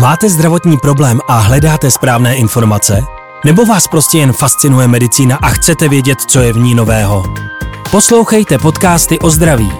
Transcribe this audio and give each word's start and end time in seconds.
Máte 0.00 0.28
zdravotní 0.28 0.76
problém 0.76 1.20
a 1.28 1.38
hledáte 1.38 1.90
správné 1.90 2.36
informace? 2.36 3.02
Nebo 3.44 3.64
vás 3.64 3.88
prostě 3.88 4.18
jen 4.18 4.32
fascinuje 4.32 4.88
medicína 4.88 5.36
a 5.36 5.48
chcete 5.48 5.88
vědět, 5.88 6.20
co 6.20 6.40
je 6.40 6.52
v 6.52 6.58
ní 6.58 6.74
nového? 6.74 7.24
Poslouchejte 7.90 8.58
podcasty 8.58 9.18
o 9.18 9.30
zdraví. 9.30 9.70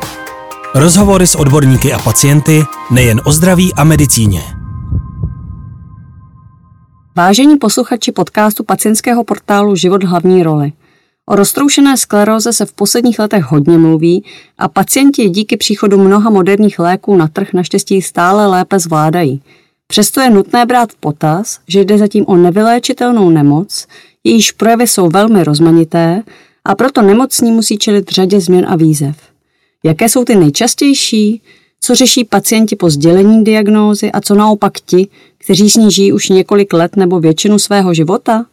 Rozhovory 0.74 1.26
s 1.26 1.34
odborníky 1.34 1.92
a 1.92 1.98
pacienty 1.98 2.64
nejen 2.90 3.20
o 3.24 3.32
zdraví 3.32 3.74
a 3.74 3.84
medicíně. 3.84 4.42
Vážení 7.16 7.56
posluchači 7.56 8.12
podcastu 8.12 8.64
pacientského 8.64 9.24
portálu 9.24 9.76
Život 9.76 10.04
hlavní 10.04 10.42
roli. 10.42 10.72
O 11.26 11.36
roztroušené 11.36 11.96
skleróze 11.96 12.52
se 12.52 12.66
v 12.66 12.72
posledních 12.72 13.18
letech 13.18 13.44
hodně 13.44 13.78
mluví 13.78 14.24
a 14.58 14.68
pacienti 14.68 15.28
díky 15.28 15.56
příchodu 15.56 15.98
mnoha 15.98 16.30
moderních 16.30 16.78
léků 16.78 17.16
na 17.16 17.28
trh 17.28 17.52
naštěstí 17.52 18.02
stále 18.02 18.46
lépe 18.46 18.78
zvládají– 18.78 19.42
Přesto 19.86 20.20
je 20.20 20.30
nutné 20.30 20.66
brát 20.66 20.92
v 20.92 20.96
potaz, 20.96 21.58
že 21.68 21.80
jde 21.80 21.98
zatím 21.98 22.24
o 22.26 22.36
nevyléčitelnou 22.36 23.30
nemoc, 23.30 23.86
jejíž 24.24 24.52
projevy 24.52 24.86
jsou 24.86 25.08
velmi 25.08 25.44
rozmanité 25.44 26.22
a 26.64 26.74
proto 26.74 27.02
nemocní 27.02 27.50
musí 27.50 27.78
čelit 27.78 28.10
řadě 28.10 28.40
změn 28.40 28.66
a 28.68 28.76
výzev. 28.76 29.16
Jaké 29.84 30.08
jsou 30.08 30.24
ty 30.24 30.34
nejčastější? 30.34 31.42
Co 31.80 31.94
řeší 31.94 32.24
pacienti 32.24 32.76
po 32.76 32.90
sdělení 32.90 33.44
diagnózy 33.44 34.12
a 34.12 34.20
co 34.20 34.34
naopak 34.34 34.72
ti, 34.80 35.08
kteří 35.38 35.70
s 35.70 35.76
ní 35.76 35.90
žijí 35.90 36.12
už 36.12 36.28
několik 36.28 36.72
let 36.72 36.96
nebo 36.96 37.20
většinu 37.20 37.58
svého 37.58 37.94
života? 37.94 38.46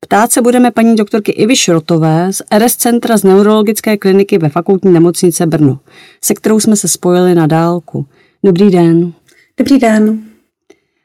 Ptát 0.00 0.32
se 0.32 0.42
budeme 0.42 0.70
paní 0.70 0.96
doktorky 0.96 1.32
Ivy 1.32 1.56
Šrotové 1.56 2.32
z 2.32 2.42
RS 2.58 2.76
Centra 2.76 3.16
z 3.16 3.24
neurologické 3.24 3.96
kliniky 3.96 4.38
ve 4.38 4.48
fakultní 4.48 4.92
nemocnice 4.92 5.46
Brno, 5.46 5.78
se 6.24 6.34
kterou 6.34 6.60
jsme 6.60 6.76
se 6.76 6.88
spojili 6.88 7.34
na 7.34 7.46
dálku. 7.46 8.06
Dobrý 8.44 8.70
den. 8.70 9.12
Dobrý 9.58 9.78
den. 9.78 10.29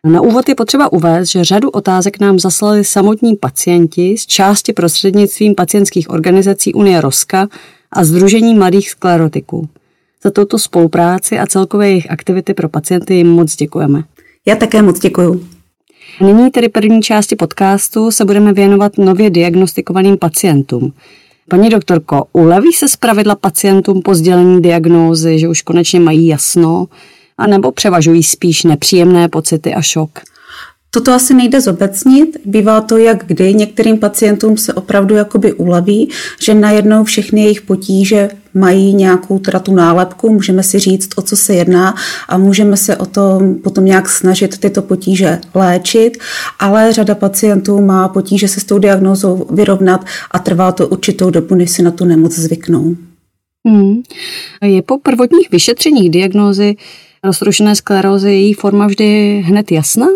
Na 0.05 0.21
úvod 0.21 0.49
je 0.49 0.55
potřeba 0.55 0.91
uvést, 0.91 1.29
že 1.29 1.43
řadu 1.43 1.69
otázek 1.69 2.19
nám 2.19 2.39
zaslali 2.39 2.83
samotní 2.83 3.35
pacienti 3.35 4.15
z 4.17 4.25
části 4.25 4.73
prostřednictvím 4.73 5.55
pacientských 5.55 6.09
organizací 6.09 6.73
Unie 6.73 7.01
Roska 7.01 7.47
a 7.91 8.03
Združení 8.03 8.55
mladých 8.55 8.89
sklerotiků. 8.89 9.69
Za 10.23 10.31
touto 10.31 10.59
spolupráci 10.59 11.39
a 11.39 11.47
celkové 11.47 11.89
jejich 11.89 12.11
aktivity 12.11 12.53
pro 12.53 12.69
pacienty 12.69 13.13
jim 13.13 13.27
moc 13.27 13.55
děkujeme. 13.55 14.03
Já 14.45 14.55
také 14.55 14.81
moc 14.81 14.99
děkuju. 14.99 15.47
Nyní 16.21 16.51
tedy 16.51 16.69
první 16.69 17.01
části 17.01 17.35
podcastu 17.35 18.11
se 18.11 18.25
budeme 18.25 18.53
věnovat 18.53 18.97
nově 18.97 19.29
diagnostikovaným 19.29 20.17
pacientům. 20.17 20.93
Paní 21.49 21.69
doktorko, 21.69 22.25
uleví 22.33 22.73
se 22.73 22.87
zpravidla 22.87 23.35
pacientům 23.35 24.01
po 24.01 24.15
sdělení 24.15 24.61
diagnózy, 24.61 25.39
že 25.39 25.47
už 25.47 25.61
konečně 25.61 25.99
mají 25.99 26.27
jasno, 26.27 26.87
anebo 27.37 27.71
převažují 27.71 28.23
spíš 28.23 28.63
nepříjemné 28.63 29.29
pocity 29.29 29.73
a 29.73 29.81
šok? 29.81 30.19
Toto 30.95 31.11
asi 31.11 31.33
nejde 31.33 31.61
zobecnit. 31.61 32.37
Bývá 32.45 32.81
to 32.81 32.97
jak 32.97 33.25
kdy. 33.25 33.53
Některým 33.53 33.97
pacientům 33.97 34.57
se 34.57 34.73
opravdu 34.73 35.15
jakoby 35.15 35.53
uleví, 35.53 36.09
že 36.41 36.53
najednou 36.53 37.03
všechny 37.03 37.43
jejich 37.43 37.61
potíže 37.61 38.29
mají 38.53 38.93
nějakou 38.93 39.39
teda 39.39 39.59
tu 39.59 39.75
nálepku, 39.75 40.33
můžeme 40.33 40.63
si 40.63 40.79
říct, 40.79 41.09
o 41.15 41.21
co 41.21 41.35
se 41.35 41.55
jedná 41.55 41.95
a 42.27 42.37
můžeme 42.37 42.77
se 42.77 42.97
o 42.97 43.05
to 43.05 43.41
potom 43.63 43.85
nějak 43.85 44.09
snažit 44.09 44.57
tyto 44.57 44.81
potíže 44.81 45.39
léčit, 45.53 46.17
ale 46.59 46.93
řada 46.93 47.15
pacientů 47.15 47.81
má 47.81 48.07
potíže 48.07 48.47
se 48.47 48.59
s 48.59 48.63
tou 48.63 48.79
diagnózou 48.79 49.47
vyrovnat 49.51 50.05
a 50.31 50.39
trvá 50.39 50.71
to 50.71 50.87
určitou 50.87 51.29
dobu, 51.29 51.55
než 51.55 51.71
si 51.71 51.83
na 51.83 51.91
tu 51.91 52.05
nemoc 52.05 52.35
zvyknou. 52.35 52.95
Hmm. 53.67 54.01
Je 54.63 54.81
po 54.81 54.97
prvotních 54.97 55.51
vyšetřeních 55.51 56.09
diagnózy 56.09 56.75
roztroušené 57.25 57.75
sklerózy, 57.75 58.31
její 58.31 58.53
forma 58.53 58.87
vždy 58.87 59.41
hned 59.45 59.71
jasná? 59.71 60.07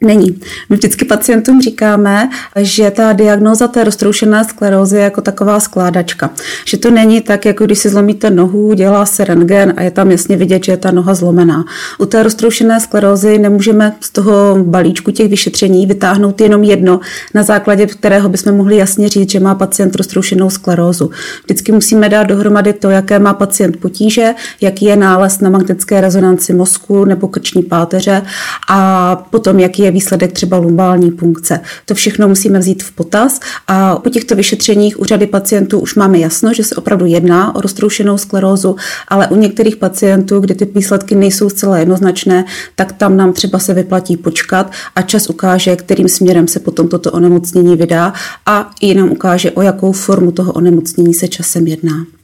Není. 0.00 0.40
My 0.68 0.76
vždycky 0.76 1.04
pacientům 1.04 1.60
říkáme, 1.60 2.30
že 2.56 2.90
ta 2.90 3.12
diagnóza 3.12 3.68
té 3.68 3.84
roztroušené 3.84 4.44
sklerózy 4.44 4.96
je 4.96 5.02
jako 5.02 5.20
taková 5.20 5.60
skládačka. 5.60 6.30
Že 6.66 6.76
to 6.76 6.90
není 6.90 7.20
tak, 7.20 7.46
jako 7.46 7.64
když 7.64 7.78
si 7.78 7.88
zlomíte 7.88 8.30
nohu, 8.30 8.74
dělá 8.74 9.06
se 9.06 9.24
rentgen 9.24 9.74
a 9.76 9.82
je 9.82 9.90
tam 9.90 10.10
jasně 10.10 10.36
vidět, 10.36 10.64
že 10.64 10.72
je 10.72 10.76
ta 10.76 10.90
noha 10.90 11.14
zlomená. 11.14 11.64
U 11.98 12.06
té 12.06 12.22
roztroušené 12.22 12.80
sklerózy 12.80 13.38
nemůžeme 13.38 13.96
z 14.00 14.10
toho 14.10 14.56
balíčku 14.64 15.10
těch 15.10 15.28
vyšetření 15.28 15.86
vytáhnout 15.86 16.40
jenom 16.40 16.64
jedno, 16.64 17.00
na 17.34 17.42
základě 17.42 17.86
kterého 17.86 18.28
bychom 18.28 18.52
mohli 18.52 18.76
jasně 18.76 19.08
říct, 19.08 19.30
že 19.30 19.40
má 19.40 19.54
pacient 19.54 19.94
roztroušenou 19.94 20.50
sklerózu. 20.50 21.10
Vždycky 21.44 21.72
musíme 21.72 22.08
dát 22.08 22.24
dohromady 22.24 22.72
to, 22.72 22.90
jaké 22.90 23.18
má 23.18 23.34
pacient 23.34 23.76
potíže, 23.76 24.34
jaký 24.60 24.84
je 24.84 24.96
nález 24.96 25.40
na 25.40 25.50
magnetické 25.50 26.00
rezonanci 26.00 26.52
mozku 26.54 27.04
nebo 27.04 27.28
krční 27.28 27.62
páteře 27.62 28.22
a 28.68 29.16
potom, 29.30 29.58
jaký 29.58 29.82
je 29.82 29.87
je 29.88 29.92
výsledek 29.92 30.32
třeba 30.32 30.56
lumbální 30.56 31.10
punkce. 31.10 31.60
To 31.84 31.94
všechno 31.94 32.28
musíme 32.28 32.58
vzít 32.58 32.82
v 32.82 32.92
potaz 32.92 33.40
a 33.66 33.96
po 33.96 34.10
těchto 34.10 34.34
vyšetřeních 34.34 35.00
u 35.00 35.04
řady 35.04 35.26
pacientů 35.26 35.80
už 35.80 35.94
máme 35.94 36.18
jasno, 36.18 36.54
že 36.54 36.64
se 36.64 36.74
opravdu 36.76 37.06
jedná 37.06 37.54
o 37.54 37.60
roztroušenou 37.60 38.18
sklerózu, 38.18 38.76
ale 39.08 39.28
u 39.28 39.36
některých 39.36 39.76
pacientů, 39.76 40.40
kdy 40.40 40.54
ty 40.54 40.64
výsledky 40.64 41.14
nejsou 41.14 41.50
zcela 41.50 41.78
jednoznačné, 41.78 42.44
tak 42.74 42.92
tam 42.92 43.16
nám 43.16 43.32
třeba 43.32 43.58
se 43.58 43.74
vyplatí 43.74 44.16
počkat 44.16 44.72
a 44.96 45.02
čas 45.02 45.30
ukáže, 45.30 45.76
kterým 45.76 46.08
směrem 46.08 46.48
se 46.48 46.60
potom 46.60 46.88
toto 46.88 47.12
onemocnění 47.12 47.76
vydá 47.76 48.12
a 48.46 48.70
i 48.80 48.94
nám 48.94 49.10
ukáže, 49.10 49.50
o 49.50 49.62
jakou 49.62 49.92
formu 49.92 50.32
toho 50.32 50.52
onemocnění 50.52 51.14
se 51.14 51.28
časem 51.28 51.66
jedná. 51.66 52.17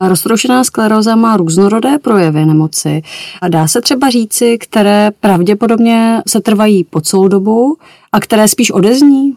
Roztroušená 0.00 0.64
skleróza 0.64 1.16
má 1.16 1.36
různorodé 1.36 1.98
projevy 1.98 2.46
nemoci 2.46 3.02
a 3.40 3.48
dá 3.48 3.68
se 3.68 3.80
třeba 3.80 4.10
říci, 4.10 4.58
které 4.58 5.10
pravděpodobně 5.20 6.22
se 6.28 6.40
trvají 6.40 6.84
po 6.84 7.00
celou 7.00 7.28
dobu 7.28 7.76
a 8.12 8.20
které 8.20 8.48
spíš 8.48 8.70
odezní? 8.70 9.36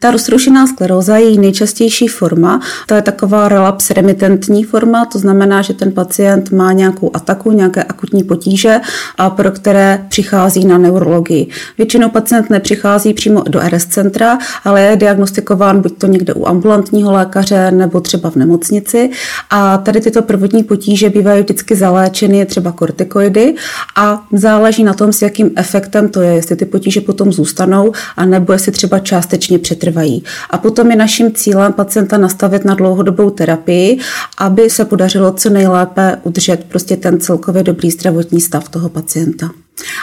Ta 0.00 0.10
roztroušená 0.10 0.66
skleróza 0.66 1.16
je 1.16 1.24
její 1.24 1.38
nejčastější 1.38 2.08
forma. 2.08 2.60
To 2.86 2.94
je 2.94 3.02
taková 3.02 3.48
relaps 3.48 3.90
remitentní 3.90 4.64
forma, 4.64 5.04
to 5.04 5.18
znamená, 5.18 5.62
že 5.62 5.74
ten 5.74 5.92
pacient 5.92 6.50
má 6.50 6.72
nějakou 6.72 7.10
ataku, 7.14 7.52
nějaké 7.52 7.82
akutní 7.82 8.24
potíže, 8.24 8.80
a 9.18 9.30
pro 9.30 9.50
které 9.50 10.04
přichází 10.08 10.64
na 10.64 10.78
neurologii. 10.78 11.48
Většinou 11.78 12.08
pacient 12.08 12.50
nepřichází 12.50 13.14
přímo 13.14 13.42
do 13.48 13.60
RS 13.68 13.86
centra, 13.86 14.38
ale 14.64 14.82
je 14.82 14.96
diagnostikován 14.96 15.80
buď 15.80 15.98
to 15.98 16.06
někde 16.06 16.34
u 16.34 16.46
ambulantního 16.46 17.12
lékaře 17.12 17.70
nebo 17.70 18.00
třeba 18.00 18.30
v 18.30 18.36
nemocnici. 18.36 19.10
A 19.50 19.78
tady 19.78 20.00
tyto 20.00 20.22
prvotní 20.22 20.62
potíže 20.62 21.10
bývají 21.10 21.42
vždycky 21.42 21.76
zaléčeny 21.76 22.46
třeba 22.46 22.72
kortikoidy 22.72 23.54
a 23.96 24.22
záleží 24.32 24.84
na 24.84 24.94
tom, 24.94 25.12
s 25.12 25.22
jakým 25.22 25.50
efektem 25.56 26.08
to 26.08 26.20
je, 26.20 26.34
jestli 26.34 26.56
ty 26.56 26.64
potíže 26.64 27.00
potom 27.00 27.32
zůstanou, 27.32 27.92
a 28.16 28.24
nebo 28.24 28.52
jestli 28.52 28.72
třeba 28.72 28.98
částečně 28.98 29.58
přetrvají 29.58 29.87
trvají. 29.90 30.24
A 30.50 30.58
potom 30.58 30.90
je 30.90 30.96
naším 30.96 31.32
cílem 31.32 31.72
pacienta 31.72 32.18
nastavit 32.18 32.64
na 32.64 32.74
dlouhodobou 32.74 33.30
terapii, 33.30 33.98
aby 34.38 34.70
se 34.70 34.84
podařilo 34.84 35.32
co 35.32 35.50
nejlépe 35.50 36.18
udržet 36.22 36.64
prostě 36.64 36.96
ten 36.96 37.20
celkově 37.20 37.62
dobrý 37.62 37.90
zdravotní 37.90 38.40
stav 38.40 38.68
toho 38.68 38.88
pacienta. 38.88 39.50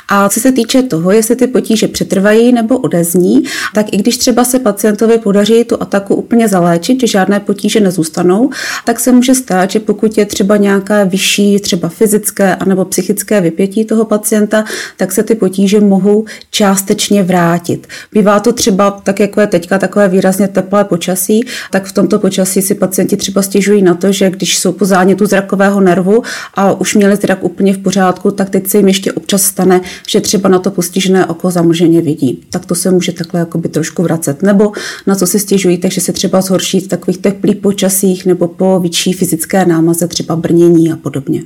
A 0.08 0.30
co 0.30 0.40
se 0.40 0.52
týče 0.52 0.81
toho, 0.81 1.12
jestli 1.12 1.36
ty 1.36 1.47
potíže 1.47 1.88
přetrvají 1.88 2.53
nebo 2.53 2.78
odezní, 2.78 3.44
tak 3.74 3.94
i 3.94 3.97
když 3.97 4.18
třeba 4.18 4.44
se 4.44 4.59
pacientovi 4.59 5.18
podaří 5.18 5.63
tu 5.63 5.81
ataku 5.81 6.16
úplně 6.16 6.47
zaléčit, 6.47 7.00
že 7.00 7.08
žádné 7.08 7.40
potíže 7.40 7.80
nezůstanou, 7.80 8.50
tak 8.85 9.00
se 9.00 9.12
může 9.12 9.35
stát, 9.35 9.72
že 9.72 9.80
pokud 9.80 10.18
je 10.18 10.25
třeba 10.25 10.58
nějaké 10.58 11.06
vyšší, 11.06 11.59
třeba 11.59 11.90
fyzické 11.90 12.56
anebo 12.56 12.85
psychické 12.85 13.41
vypětí 13.41 13.85
toho 13.85 14.06
pacienta, 14.06 14.64
tak 14.97 15.12
se 15.12 15.24
ty 15.24 15.35
potíže 15.35 15.80
mohou 15.80 16.25
částečně 16.52 17.24
vrátit. 17.24 17.88
Bývá 18.12 18.40
to 18.40 18.53
třeba 18.53 18.91
tak, 18.91 19.19
jako 19.19 19.41
je 19.41 19.47
teďka 19.47 19.78
takové 19.78 20.08
výrazně 20.08 20.47
teplé 20.47 20.84
počasí, 20.84 21.46
tak 21.72 21.85
v 21.85 21.91
tomto 21.91 22.19
počasí 22.19 22.62
si 22.62 22.75
pacienti 22.75 23.18
třeba 23.18 23.41
stěžují 23.41 23.81
na 23.81 23.96
to, 23.96 24.12
že 24.12 24.30
když 24.30 24.58
jsou 24.58 24.72
po 24.72 24.85
zánětu 24.85 25.25
zrakového 25.25 25.81
nervu 25.81 26.24
a 26.53 26.72
už 26.72 26.96
měli 26.96 27.16
zrak 27.16 27.44
úplně 27.44 27.74
v 27.74 27.78
pořádku, 27.78 28.31
tak 28.31 28.50
teď 28.50 28.68
se 28.68 28.78
jim 28.78 28.88
ještě 28.88 29.12
občas 29.12 29.41
stane 29.41 29.65
stane, 29.66 29.81
že 30.08 30.22
třeba 30.22 30.50
na 30.50 30.59
to 30.59 30.72
postižené 30.72 31.26
oko 31.26 31.52
zamlženě 31.52 32.02
vidí. 32.02 32.44
Tak 32.50 32.66
to 32.66 32.76
se 32.76 32.91
může 32.91 33.12
takhle 33.12 33.40
jakoby 33.40 33.70
trošku 33.70 34.03
vracet. 34.03 34.44
Nebo 34.44 34.72
na 35.08 35.16
co 35.16 35.28
si 35.28 35.40
stěžují, 35.40 35.78
takže 35.78 36.02
se 36.02 36.14
třeba 36.14 36.41
zhorší 36.41 36.79
v 36.79 36.88
takových 36.88 37.17
teplých 37.17 37.56
počasích 37.56 38.26
nebo 38.26 38.47
po 38.47 38.79
větší 38.79 39.14
fyzické 39.14 39.66
námaze, 39.66 40.08
třeba 40.08 40.35
brnění 40.35 40.91
a 40.91 40.96
podobně. 40.96 41.44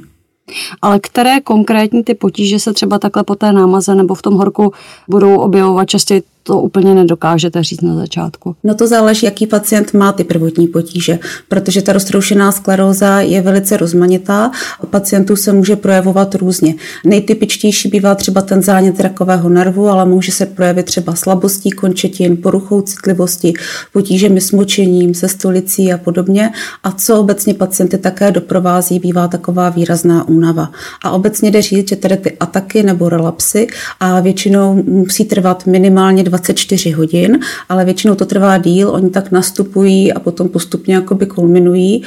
Ale 0.82 1.00
které 1.00 1.42
konkrétní 1.42 2.04
ty 2.04 2.14
potíže 2.14 2.60
se 2.60 2.74
třeba 2.74 3.00
takhle 3.00 3.24
po 3.24 3.36
té 3.36 3.52
námaze 3.52 3.96
nebo 3.96 4.16
v 4.16 4.22
tom 4.22 4.34
horku 4.34 4.74
budou 5.08 5.36
objevovat 5.36 5.90
častěji 5.90 6.24
to 6.50 6.60
úplně 6.60 6.96
nedokážete 6.96 7.64
říct 7.64 7.82
na 7.82 7.96
začátku? 7.96 8.56
No 8.64 8.76
to 8.76 8.88
záleží, 8.88 9.26
jaký 9.26 9.48
pacient 9.48 9.94
má 9.94 10.12
ty 10.12 10.24
prvotní 10.24 10.68
potíže, 10.68 11.20
protože 11.48 11.82
ta 11.82 11.94
roztroušená 11.94 12.52
skleróza 12.52 13.22
je 13.22 13.42
velice 13.42 13.78
rozmanitá. 13.78 14.52
U 14.84 14.88
pacientů 14.88 15.36
se 15.36 15.54
může 15.54 15.76
projevovat 15.76 16.36
různě. 16.36 16.76
Nejtypičtější 17.06 17.90
bývá 17.90 18.16
třeba 18.16 18.42
ten 18.42 18.62
zánět 18.62 19.00
rakového 19.00 19.50
nervu, 19.50 19.88
ale 19.88 20.06
může 20.06 20.32
se 20.32 20.46
projevit 20.46 20.86
třeba 20.86 21.16
slabostí 21.16 21.72
končetin, 21.72 22.38
poruchou 22.38 22.82
citlivosti, 22.82 23.54
potížemi 23.94 24.42
s 24.42 24.52
močením, 24.52 25.14
se 25.14 25.28
stolicí 25.28 25.94
a 25.94 25.98
podobně. 25.98 26.52
A 26.84 26.92
co 26.92 27.20
obecně 27.20 27.54
pacienty 27.54 27.98
také 27.98 28.32
doprovází, 28.32 29.00
bývá 29.00 29.28
taková 29.28 29.70
výrazná 29.70 30.28
únava. 30.40 30.72
A 31.04 31.12
obecně 31.12 31.52
jde 31.52 31.62
říct, 31.62 31.90
že 31.90 31.96
tedy 31.96 32.18
ty 32.18 32.38
ataky 32.40 32.84
nebo 32.84 33.10
relapsy 33.10 33.68
a 34.00 34.20
většinou 34.20 34.84
musí 34.88 35.26
trvat 35.26 35.66
minimálně 35.66 36.24
24 36.24 36.92
hodin, 36.92 37.40
ale 37.70 37.86
většinou 37.86 38.16
to 38.16 38.26
trvá 38.26 38.58
díl, 38.58 38.90
oni 38.90 39.10
tak 39.10 39.32
nastupují 39.32 40.14
a 40.14 40.20
potom 40.20 40.50
postupně 40.50 40.96
jakoby 40.96 41.26
kulminují 41.26 42.04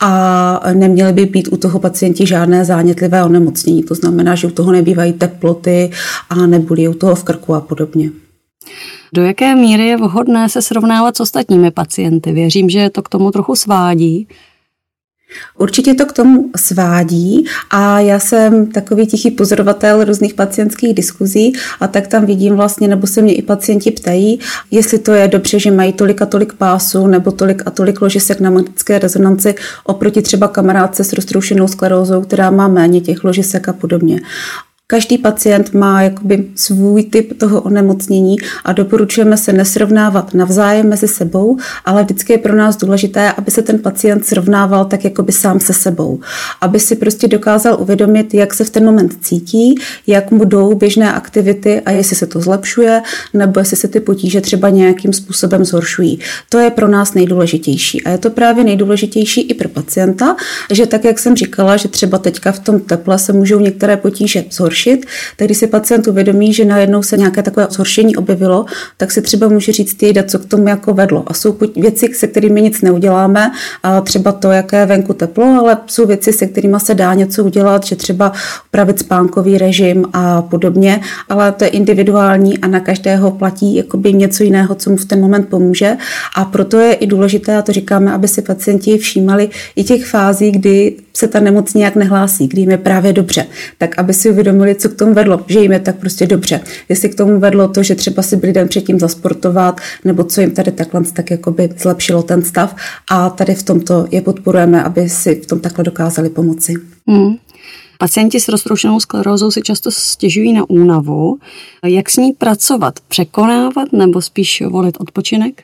a 0.00 0.60
neměly 0.72 1.12
by 1.12 1.26
být 1.26 1.48
u 1.52 1.56
toho 1.56 1.78
pacienti 1.78 2.26
žádné 2.26 2.64
zánětlivé 2.64 3.24
onemocnění. 3.24 3.82
To 3.82 3.94
znamená, 3.94 4.34
že 4.34 4.46
u 4.46 4.50
toho 4.50 4.72
nebývají 4.72 5.12
teploty 5.12 5.90
a 6.30 6.46
nebolí 6.46 6.88
u 6.88 6.94
toho 6.94 7.14
v 7.14 7.24
krku 7.24 7.54
a 7.54 7.60
podobně. 7.60 8.10
Do 9.12 9.22
jaké 9.22 9.54
míry 9.54 9.86
je 9.86 9.96
vhodné 9.96 10.48
se 10.48 10.62
srovnávat 10.62 11.16
s 11.16 11.20
ostatními 11.20 11.70
pacienty? 11.70 12.32
Věřím, 12.32 12.70
že 12.70 12.90
to 12.90 13.02
k 13.02 13.08
tomu 13.08 13.30
trochu 13.30 13.56
svádí. 13.56 14.28
Určitě 15.58 15.94
to 15.94 16.06
k 16.06 16.12
tomu 16.12 16.50
svádí 16.56 17.44
a 17.70 18.00
já 18.00 18.18
jsem 18.18 18.66
takový 18.66 19.06
tichý 19.06 19.30
pozorovatel 19.30 20.04
různých 20.04 20.34
pacientských 20.34 20.94
diskuzí 20.94 21.52
a 21.80 21.86
tak 21.86 22.06
tam 22.06 22.26
vidím 22.26 22.56
vlastně, 22.56 22.88
nebo 22.88 23.06
se 23.06 23.22
mě 23.22 23.34
i 23.34 23.42
pacienti 23.42 23.90
ptají, 23.90 24.40
jestli 24.70 24.98
to 24.98 25.12
je 25.12 25.28
dobře, 25.28 25.58
že 25.58 25.70
mají 25.70 25.92
tolik 25.92 26.22
a 26.22 26.26
tolik 26.26 26.52
pásů 26.52 27.06
nebo 27.06 27.32
tolik 27.32 27.62
a 27.66 27.70
tolik 27.70 28.00
ložisek 28.00 28.40
na 28.40 28.50
magnetické 28.50 28.98
rezonanci 28.98 29.54
oproti 29.84 30.22
třeba 30.22 30.48
kamarádce 30.48 31.04
s 31.04 31.12
roztroušenou 31.12 31.68
sklerózou, 31.68 32.20
která 32.20 32.50
má 32.50 32.68
méně 32.68 33.00
těch 33.00 33.24
ložisek 33.24 33.68
a 33.68 33.72
podobně. 33.72 34.20
Každý 34.88 35.18
pacient 35.18 35.74
má 35.74 36.02
jakoby 36.02 36.46
svůj 36.54 37.02
typ 37.02 37.38
toho 37.38 37.60
onemocnění 37.60 38.36
a 38.64 38.72
doporučujeme 38.72 39.36
se 39.36 39.52
nesrovnávat 39.52 40.34
navzájem 40.34 40.88
mezi 40.88 41.08
sebou, 41.08 41.58
ale 41.84 42.04
vždycky 42.04 42.32
je 42.32 42.38
pro 42.38 42.56
nás 42.56 42.76
důležité, 42.76 43.32
aby 43.32 43.50
se 43.50 43.62
ten 43.62 43.78
pacient 43.78 44.26
srovnával 44.26 44.84
tak 44.84 45.04
jakoby 45.04 45.32
sám 45.32 45.60
se 45.60 45.72
sebou. 45.72 46.20
Aby 46.60 46.80
si 46.80 46.96
prostě 46.96 47.28
dokázal 47.28 47.76
uvědomit, 47.80 48.34
jak 48.34 48.54
se 48.54 48.64
v 48.64 48.70
ten 48.70 48.84
moment 48.84 49.16
cítí, 49.20 49.74
jak 50.06 50.30
mu 50.30 50.44
jdou 50.44 50.74
běžné 50.74 51.12
aktivity 51.12 51.80
a 51.80 51.90
jestli 51.90 52.16
se 52.16 52.26
to 52.26 52.40
zlepšuje, 52.40 53.02
nebo 53.34 53.60
jestli 53.60 53.76
se 53.76 53.88
ty 53.88 54.00
potíže 54.00 54.40
třeba 54.40 54.68
nějakým 54.68 55.12
způsobem 55.12 55.64
zhoršují. 55.64 56.18
To 56.48 56.58
je 56.58 56.70
pro 56.70 56.88
nás 56.88 57.14
nejdůležitější. 57.14 58.02
A 58.02 58.10
je 58.10 58.18
to 58.18 58.30
právě 58.30 58.64
nejdůležitější 58.64 59.40
i 59.40 59.54
pro 59.54 59.68
pacienta, 59.68 60.36
že 60.70 60.86
tak, 60.86 61.04
jak 61.04 61.18
jsem 61.18 61.36
říkala, 61.36 61.76
že 61.76 61.88
třeba 61.88 62.18
teďka 62.18 62.52
v 62.52 62.58
tom 62.58 62.80
teple 62.80 63.18
se 63.18 63.32
můžou 63.32 63.60
některé 63.60 63.96
potíže 63.96 64.44
zhoršit, 64.50 64.75
zhoršit, 64.76 65.06
tak 65.36 65.48
když 65.48 65.58
si 65.58 65.66
pacient 65.66 66.06
uvědomí, 66.06 66.52
že 66.52 66.64
najednou 66.64 67.02
se 67.02 67.16
nějaké 67.16 67.42
takové 67.42 67.66
zhoršení 67.70 68.16
objevilo, 68.16 68.64
tak 68.96 69.10
si 69.10 69.22
třeba 69.22 69.48
může 69.48 69.72
říct 69.72 70.02
jejda, 70.02 70.22
co 70.22 70.38
k 70.38 70.44
tomu 70.44 70.68
jako 70.68 70.94
vedlo. 70.94 71.24
A 71.26 71.34
jsou 71.34 71.56
věci, 71.76 72.08
se 72.14 72.26
kterými 72.26 72.62
nic 72.62 72.82
neuděláme, 72.82 73.50
a 73.82 74.00
třeba 74.00 74.32
to, 74.32 74.50
jaké 74.50 74.76
je 74.76 74.86
venku 74.86 75.12
teplo, 75.12 75.44
ale 75.44 75.76
jsou 75.86 76.06
věci, 76.06 76.32
se 76.32 76.46
kterými 76.46 76.76
se 76.78 76.94
dá 76.94 77.14
něco 77.14 77.44
udělat, 77.44 77.86
že 77.86 77.96
třeba 77.96 78.32
upravit 78.68 78.98
spánkový 78.98 79.58
režim 79.58 80.04
a 80.12 80.42
podobně, 80.42 81.00
ale 81.28 81.52
to 81.52 81.64
je 81.64 81.70
individuální 81.70 82.58
a 82.58 82.66
na 82.66 82.80
každého 82.80 83.30
platí 83.30 83.76
jakoby 83.76 84.12
něco 84.12 84.42
jiného, 84.42 84.74
co 84.74 84.90
mu 84.90 84.96
v 84.96 85.04
ten 85.04 85.20
moment 85.20 85.48
pomůže. 85.48 85.96
A 86.36 86.44
proto 86.44 86.78
je 86.78 86.94
i 86.94 87.06
důležité, 87.06 87.56
a 87.56 87.62
to 87.62 87.72
říkáme, 87.72 88.12
aby 88.12 88.28
si 88.28 88.42
pacienti 88.42 88.98
všímali 88.98 89.48
i 89.76 89.84
těch 89.84 90.06
fází, 90.06 90.50
kdy 90.50 90.96
se 91.16 91.28
ta 91.28 91.40
nemoc 91.40 91.74
nějak 91.74 91.96
nehlásí, 91.96 92.48
kdy 92.48 92.60
jim 92.60 92.70
je 92.70 92.78
právě 92.78 93.12
dobře, 93.12 93.46
tak 93.78 93.98
aby 93.98 94.14
si 94.14 94.30
uvědomili, 94.30 94.65
co 94.74 94.88
k 94.88 94.94
tomu 94.94 95.14
vedlo, 95.14 95.44
že 95.46 95.60
jim 95.60 95.72
je 95.72 95.80
tak 95.80 95.96
prostě 95.96 96.26
dobře. 96.26 96.60
Jestli 96.88 97.08
k 97.08 97.14
tomu 97.14 97.40
vedlo 97.40 97.68
to, 97.68 97.82
že 97.82 97.94
třeba 97.94 98.22
si 98.22 98.36
byli 98.36 98.52
den 98.52 98.68
předtím 98.68 99.00
zasportovat, 99.00 99.80
nebo 100.04 100.24
co 100.24 100.40
jim 100.40 100.50
tady 100.50 100.72
takhle 100.72 101.02
tak 101.12 101.30
jakoby 101.30 101.68
zlepšilo 101.78 102.22
ten 102.22 102.42
stav 102.42 102.76
a 103.10 103.30
tady 103.30 103.54
v 103.54 103.62
tomto 103.62 104.06
je 104.10 104.20
podporujeme, 104.20 104.82
aby 104.82 105.08
si 105.08 105.34
v 105.34 105.46
tom 105.46 105.60
takhle 105.60 105.84
dokázali 105.84 106.28
pomoci. 106.28 106.74
Hmm. 107.08 107.36
Pacienti 107.98 108.40
s 108.40 108.48
roztroušenou 108.48 109.00
sklerózou 109.00 109.50
si 109.50 109.62
často 109.62 109.90
stěžují 109.90 110.52
na 110.52 110.70
únavu. 110.70 111.38
Jak 111.84 112.10
s 112.10 112.16
ní 112.16 112.32
pracovat? 112.32 112.94
Překonávat 113.08 113.92
nebo 113.92 114.22
spíš 114.22 114.62
volit 114.68 114.96
odpočinek? 115.00 115.62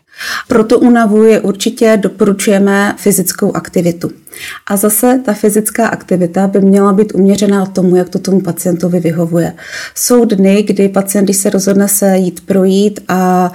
Pro 0.48 0.64
tu 0.64 0.78
únavu 0.78 1.22
je 1.22 1.40
určitě 1.40 1.98
doporučujeme 2.02 2.94
fyzickou 2.98 3.56
aktivitu. 3.56 4.10
A 4.66 4.76
zase 4.76 5.22
ta 5.24 5.32
fyzická 5.32 5.86
aktivita 5.88 6.46
by 6.46 6.60
měla 6.60 6.92
být 6.92 7.14
uměřená 7.14 7.66
tomu, 7.66 7.96
jak 7.96 8.08
to 8.08 8.18
tomu 8.18 8.40
pacientovi 8.40 9.00
vyhovuje. 9.00 9.54
Jsou 9.94 10.24
dny, 10.24 10.62
kdy 10.62 10.88
pacient, 10.88 11.24
když 11.24 11.36
se 11.36 11.50
rozhodne 11.50 11.88
se 11.88 12.16
jít 12.16 12.46
projít 12.46 13.00
a 13.08 13.52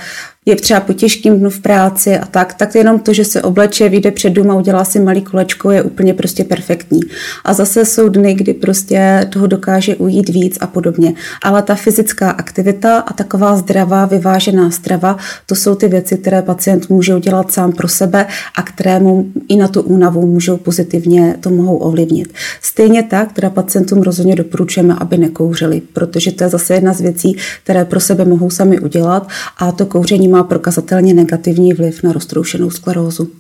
je 0.48 0.56
třeba 0.56 0.80
po 0.80 0.94
těžkým 0.94 1.40
dnu 1.40 1.50
v 1.50 1.60
práci 1.60 2.18
a 2.18 2.26
tak, 2.26 2.54
tak 2.54 2.76
jenom 2.76 3.00
to, 3.00 3.14
že 3.14 3.26
se 3.26 3.42
obleče, 3.42 3.90
vyjde 3.90 4.12
před 4.12 4.30
dům 4.30 4.52
a 4.52 4.56
udělá 4.56 4.84
si 4.84 5.00
malý 5.00 5.22
kolečko, 5.22 5.72
je 5.72 5.84
úplně 5.84 6.14
prostě 6.14 6.44
perfektní. 6.44 7.00
A 7.46 7.54
zase 7.54 7.86
jsou 7.86 8.10
dny, 8.10 8.34
kdy 8.34 8.54
prostě 8.54 9.28
toho 9.30 9.48
dokáže 9.48 9.96
ujít 9.96 10.30
víc 10.30 10.58
a 10.62 10.68
podobně. 10.68 11.14
Ale 11.44 11.62
ta 11.62 11.76
fyzická 11.76 12.30
aktivita 12.32 13.00
a 13.00 13.14
taková 13.14 13.58
zdravá, 13.58 14.06
vyvážená 14.06 14.72
strava, 14.72 15.18
to 15.46 15.56
jsou 15.56 15.76
ty 15.76 15.88
věci, 15.88 16.18
které 16.18 16.42
pacient 16.42 16.90
může 16.90 17.16
udělat 17.16 17.52
sám 17.52 17.72
pro 17.72 17.88
sebe 17.88 18.28
a 18.56 18.64
kterému 18.64 19.26
i 19.48 19.56
na 19.56 19.68
tu 19.68 19.82
únavu 19.82 20.28
můžou 20.28 20.58
pozitivně 20.58 21.36
to 21.40 21.50
mohou 21.50 21.78
ovlivnit. 21.78 22.34
Stejně 22.62 23.04
tak, 23.04 23.34
teda 23.34 23.50
pacientům 23.50 24.02
rozhodně 24.02 24.36
doporučujeme, 24.36 24.96
aby 25.00 25.18
nekouřili, 25.18 25.82
protože 25.94 26.32
to 26.32 26.44
je 26.44 26.50
zase 26.50 26.74
jedna 26.74 26.94
z 26.94 27.02
věcí, 27.02 27.38
které 27.64 27.86
pro 27.86 28.00
sebe 28.00 28.26
mohou 28.26 28.50
sami 28.50 28.80
udělat 28.80 29.28
a 29.58 29.72
to 29.72 29.86
kouření 29.86 30.28
má 30.28 30.37
má 30.38 30.44
prokazatelně 30.44 31.14
negativní 31.14 31.74
vliv 31.74 32.04
na 32.04 32.12
roztroušenou 32.12 32.70
sklerózu. 32.70 33.32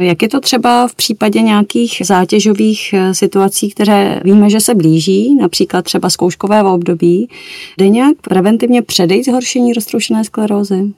Jak 0.00 0.22
je 0.22 0.28
to 0.28 0.40
třeba 0.40 0.88
v 0.88 0.94
případě 0.94 1.42
nějakých 1.42 2.02
zátěžových 2.04 2.92
eh, 2.92 3.14
situací, 3.14 3.70
které 3.70 4.20
víme, 4.24 4.50
že 4.50 4.60
se 4.60 4.74
blíží, 4.74 5.34
například 5.34 5.84
třeba 5.84 6.10
zkouškové 6.10 6.62
období, 6.62 7.28
jde 7.78 7.88
nějak 7.88 8.16
preventivně 8.20 8.82
předejít 8.82 9.24
zhoršení 9.24 9.72
roztroušené 9.72 10.24
sklerózy? 10.24 10.92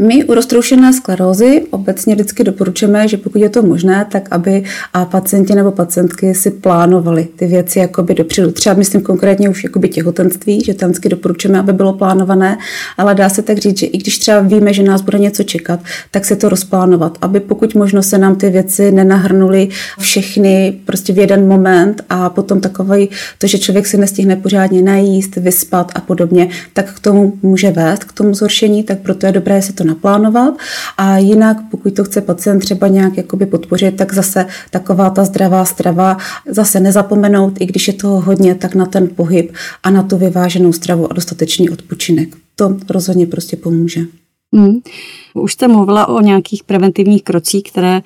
My 0.00 0.24
u 0.24 0.34
roztroušené 0.34 0.92
sklerózy 0.92 1.66
obecně 1.70 2.14
vždycky 2.14 2.44
doporučujeme, 2.44 3.08
že 3.08 3.16
pokud 3.16 3.38
je 3.38 3.48
to 3.48 3.62
možné, 3.62 4.06
tak 4.12 4.28
aby 4.30 4.64
a 4.92 5.04
pacienti 5.04 5.54
nebo 5.54 5.72
pacientky 5.72 6.34
si 6.34 6.50
plánovali 6.50 7.28
ty 7.36 7.46
věci 7.46 7.78
jakoby 7.78 8.14
dopředu. 8.14 8.50
Třeba 8.50 8.74
myslím 8.74 9.02
konkrétně 9.02 9.48
už 9.48 9.64
jakoby 9.64 9.88
těhotenství, 9.88 10.60
že 10.64 10.74
tam 10.74 10.90
vždycky 10.90 11.08
doporučujeme, 11.08 11.58
aby 11.58 11.72
bylo 11.72 11.92
plánované, 11.92 12.58
ale 12.96 13.14
dá 13.14 13.28
se 13.28 13.42
tak 13.42 13.58
říct, 13.58 13.78
že 13.78 13.86
i 13.86 13.98
když 13.98 14.18
třeba 14.18 14.40
víme, 14.40 14.72
že 14.72 14.82
nás 14.82 15.00
bude 15.00 15.18
něco 15.18 15.42
čekat, 15.42 15.80
tak 16.10 16.24
se 16.24 16.36
to 16.36 16.48
rozplánovat, 16.48 17.18
aby 17.20 17.40
pokud 17.40 17.74
možno 17.74 18.02
se 18.02 18.18
nám 18.18 18.36
ty 18.36 18.50
věci 18.50 18.92
nenahrnuly 18.92 19.68
všechny 19.98 20.80
prostě 20.84 21.12
v 21.12 21.18
jeden 21.18 21.48
moment 21.48 22.04
a 22.10 22.30
potom 22.30 22.60
takový 22.60 23.08
to, 23.38 23.46
že 23.46 23.58
člověk 23.58 23.86
se 23.86 23.96
nestihne 23.96 24.36
pořádně 24.36 24.82
najíst, 24.82 25.36
vyspat 25.36 25.92
a 25.94 26.00
podobně, 26.00 26.48
tak 26.72 26.94
k 26.94 27.00
tomu 27.00 27.38
může 27.42 27.70
vést, 27.70 28.04
k 28.04 28.12
tomu 28.12 28.34
zhoršení, 28.34 28.82
tak 28.82 28.98
proto 28.98 29.26
je 29.26 29.32
dobré 29.32 29.62
si 29.62 29.72
to 29.72 29.87
naplánovat 29.88 30.54
a 30.96 31.18
jinak, 31.18 31.56
pokud 31.70 31.94
to 31.94 32.04
chce 32.04 32.20
pacient 32.20 32.58
třeba 32.58 32.88
nějak 32.88 33.16
jakoby 33.16 33.46
podpořit, 33.46 33.96
tak 33.96 34.14
zase 34.14 34.46
taková 34.70 35.10
ta 35.10 35.24
zdravá 35.24 35.64
strava, 35.64 36.16
zase 36.50 36.80
nezapomenout, 36.80 37.60
i 37.60 37.66
když 37.66 37.88
je 37.88 37.94
toho 37.94 38.20
hodně, 38.20 38.54
tak 38.54 38.74
na 38.74 38.86
ten 38.86 39.08
pohyb 39.08 39.52
a 39.82 39.90
na 39.90 40.02
tu 40.02 40.16
vyváženou 40.16 40.72
stravu 40.72 41.10
a 41.10 41.14
dostatečný 41.14 41.70
odpočinek. 41.70 42.36
To 42.56 42.76
rozhodně 42.90 43.26
prostě 43.26 43.56
pomůže. 43.56 44.00
Hmm. 44.54 44.80
Už 45.34 45.52
jste 45.52 45.68
mluvila 45.68 46.08
o 46.08 46.20
nějakých 46.20 46.64
preventivních 46.64 47.22
krocích, 47.22 47.62
které 47.62 48.00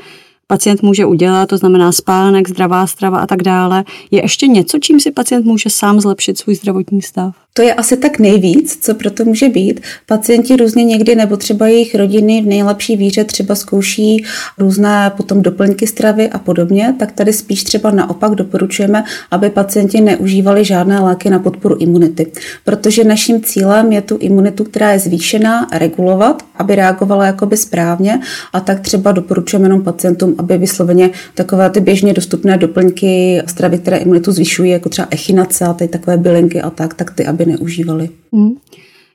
pacient 0.46 0.82
může 0.82 1.06
udělat, 1.06 1.48
to 1.48 1.56
znamená 1.56 1.92
spánek, 1.92 2.48
zdravá 2.48 2.86
strava 2.86 3.18
a 3.18 3.26
tak 3.26 3.42
dále. 3.42 3.84
Je 4.10 4.22
ještě 4.22 4.46
něco, 4.46 4.78
čím 4.78 5.00
si 5.00 5.10
pacient 5.10 5.46
může 5.46 5.70
sám 5.70 6.00
zlepšit 6.00 6.38
svůj 6.38 6.54
zdravotní 6.54 7.02
stav? 7.02 7.34
To 7.54 7.62
je 7.62 7.74
asi 7.74 7.96
tak 7.96 8.18
nejvíc, 8.18 8.78
co 8.80 8.94
proto 8.94 9.24
může 9.24 9.48
být. 9.48 9.80
Pacienti 10.06 10.56
různě 10.56 10.84
někdy 10.84 11.14
nebo 11.14 11.36
třeba 11.36 11.68
jejich 11.68 11.94
rodiny 11.94 12.42
v 12.42 12.46
nejlepší 12.46 12.96
víře 12.96 13.24
třeba 13.24 13.54
zkouší 13.54 14.24
různé 14.58 15.12
potom 15.16 15.42
doplňky 15.42 15.86
stravy 15.86 16.28
a 16.28 16.38
podobně, 16.38 16.94
tak 16.98 17.12
tady 17.12 17.32
spíš 17.32 17.64
třeba 17.64 17.90
naopak 17.90 18.34
doporučujeme, 18.34 19.04
aby 19.30 19.50
pacienti 19.50 20.00
neužívali 20.00 20.64
žádné 20.64 21.00
léky 21.00 21.30
na 21.30 21.38
podporu 21.38 21.76
imunity. 21.76 22.32
Protože 22.64 23.04
naším 23.04 23.42
cílem 23.42 23.92
je 23.92 24.02
tu 24.02 24.16
imunitu, 24.16 24.64
která 24.64 24.92
je 24.92 24.98
zvýšená, 24.98 25.68
regulovat, 25.72 26.42
aby 26.56 26.74
reagovala 26.74 27.26
jakoby 27.26 27.56
správně 27.56 28.20
a 28.52 28.60
tak 28.60 28.80
třeba 28.80 29.12
doporučujeme 29.12 29.64
jenom 29.64 29.82
pacientům, 29.82 30.34
aby 30.38 30.58
vysloveně 30.58 31.10
takové 31.34 31.70
ty 31.70 31.80
běžně 31.80 32.12
dostupné 32.12 32.56
doplňky 32.56 33.42
stravy, 33.46 33.78
které 33.78 33.96
imunitu 33.96 34.32
zvyšují, 34.32 34.70
jako 34.70 34.88
třeba 34.88 35.08
echinace 35.10 35.64
a 35.64 35.72
ty 35.72 35.88
takové 35.88 36.16
bylinky 36.16 36.62
a 36.62 36.70
tak, 36.70 36.94
tak 36.94 37.10
ty, 37.10 37.26
aby 37.26 37.41
neužívali. 37.46 38.10
Hmm. 38.32 38.52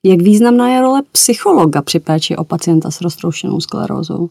Jak 0.03 0.21
významná 0.21 0.69
je 0.69 0.81
role 0.81 1.01
psychologa 1.11 1.81
při 1.81 1.99
péči 1.99 2.35
o 2.35 2.43
pacienta 2.43 2.91
s 2.91 3.01
roztroušenou 3.01 3.61
sklerózou? 3.61 4.29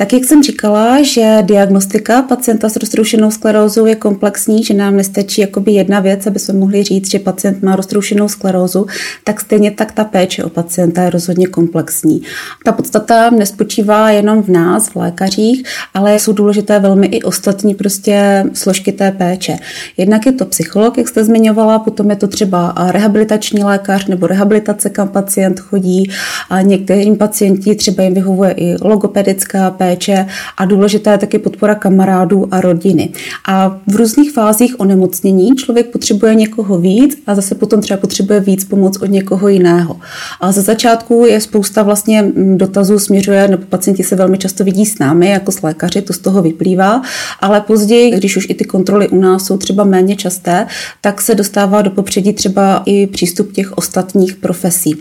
Tak 0.00 0.12
jak 0.12 0.24
jsem 0.24 0.42
říkala, 0.42 1.02
že 1.02 1.38
diagnostika 1.42 2.22
pacienta 2.22 2.68
s 2.68 2.76
roztroušenou 2.76 3.30
sklerózou 3.30 3.86
je 3.86 3.94
komplexní, 3.94 4.64
že 4.64 4.74
nám 4.74 4.96
nestačí 4.96 5.40
jakoby 5.40 5.72
jedna 5.72 6.00
věc, 6.00 6.26
aby 6.26 6.38
jsme 6.38 6.54
mohli 6.54 6.82
říct, 6.82 7.10
že 7.10 7.18
pacient 7.18 7.62
má 7.62 7.76
roztroušenou 7.76 8.28
sklerózu, 8.28 8.86
tak 9.24 9.40
stejně 9.40 9.70
tak 9.70 9.92
ta 9.92 10.04
péče 10.04 10.44
o 10.44 10.48
pacienta 10.48 11.02
je 11.02 11.10
rozhodně 11.10 11.46
komplexní. 11.46 12.22
Ta 12.64 12.72
podstata 12.72 13.30
nespočívá 13.30 14.10
jenom 14.10 14.42
v 14.42 14.48
nás, 14.48 14.88
v 14.88 14.96
lékařích, 14.96 15.62
ale 15.94 16.18
jsou 16.18 16.32
důležité 16.32 16.78
velmi 16.78 17.06
i 17.06 17.22
ostatní 17.22 17.74
prostě 17.74 18.44
složky 18.52 18.92
té 18.92 19.12
péče. 19.12 19.56
Jednak 19.96 20.26
je 20.26 20.32
to 20.32 20.44
psycholog, 20.44 20.98
jak 20.98 21.08
jste 21.08 21.24
zmiňovala, 21.24 21.78
potom 21.78 22.10
je 22.10 22.16
to 22.16 22.28
třeba 22.28 22.74
rehabilitační 22.90 23.64
lékař 23.64 24.06
nebo 24.06 24.26
rehabilitace, 24.26 24.90
kam 24.90 25.08
pacient 25.08 25.60
chodí. 25.60 26.10
A 26.50 26.62
některým 26.62 27.16
pacienti 27.16 27.74
třeba 27.74 28.02
jim 28.02 28.14
vyhovuje 28.14 28.52
i 28.52 28.76
logopedická 28.80 29.70
péče, 29.70 29.87
péče 29.88 30.26
a 30.56 30.64
důležitá 30.64 31.12
je 31.12 31.18
taky 31.18 31.38
podpora 31.38 31.74
kamarádů 31.74 32.48
a 32.50 32.60
rodiny. 32.60 33.08
A 33.48 33.80
v 33.86 33.96
různých 33.96 34.32
fázích 34.32 34.80
onemocnění 34.80 35.56
člověk 35.56 35.86
potřebuje 35.86 36.34
někoho 36.34 36.78
víc 36.78 37.22
a 37.26 37.34
zase 37.34 37.54
potom 37.54 37.80
třeba 37.80 38.00
potřebuje 38.00 38.40
víc 38.40 38.64
pomoc 38.64 39.02
od 39.02 39.06
někoho 39.06 39.48
jiného. 39.48 39.96
A 40.40 40.52
za 40.52 40.62
začátku 40.62 41.24
je 41.28 41.40
spousta 41.40 41.82
vlastně 41.82 42.22
mm, 42.22 42.58
dotazů 42.58 42.98
směřuje, 42.98 43.48
nebo 43.48 43.62
pacienti 43.68 44.04
se 44.04 44.16
velmi 44.16 44.38
často 44.38 44.64
vidí 44.64 44.86
s 44.86 44.98
námi 44.98 45.30
jako 45.30 45.52
s 45.52 45.62
lékaři, 45.62 46.02
to 46.02 46.12
z 46.12 46.18
toho 46.18 46.42
vyplývá, 46.42 47.02
ale 47.40 47.60
později, 47.60 48.10
když 48.10 48.36
už 48.36 48.46
i 48.50 48.54
ty 48.54 48.64
kontroly 48.64 49.08
u 49.08 49.20
nás 49.20 49.46
jsou 49.46 49.56
třeba 49.56 49.84
méně 49.84 50.16
časté, 50.16 50.66
tak 51.00 51.20
se 51.20 51.34
dostává 51.34 51.82
do 51.82 51.90
popředí 51.90 52.32
třeba 52.32 52.82
i 52.86 53.06
přístup 53.06 53.52
těch 53.52 53.72
ostatních 53.72 54.36
profesí. 54.36 54.96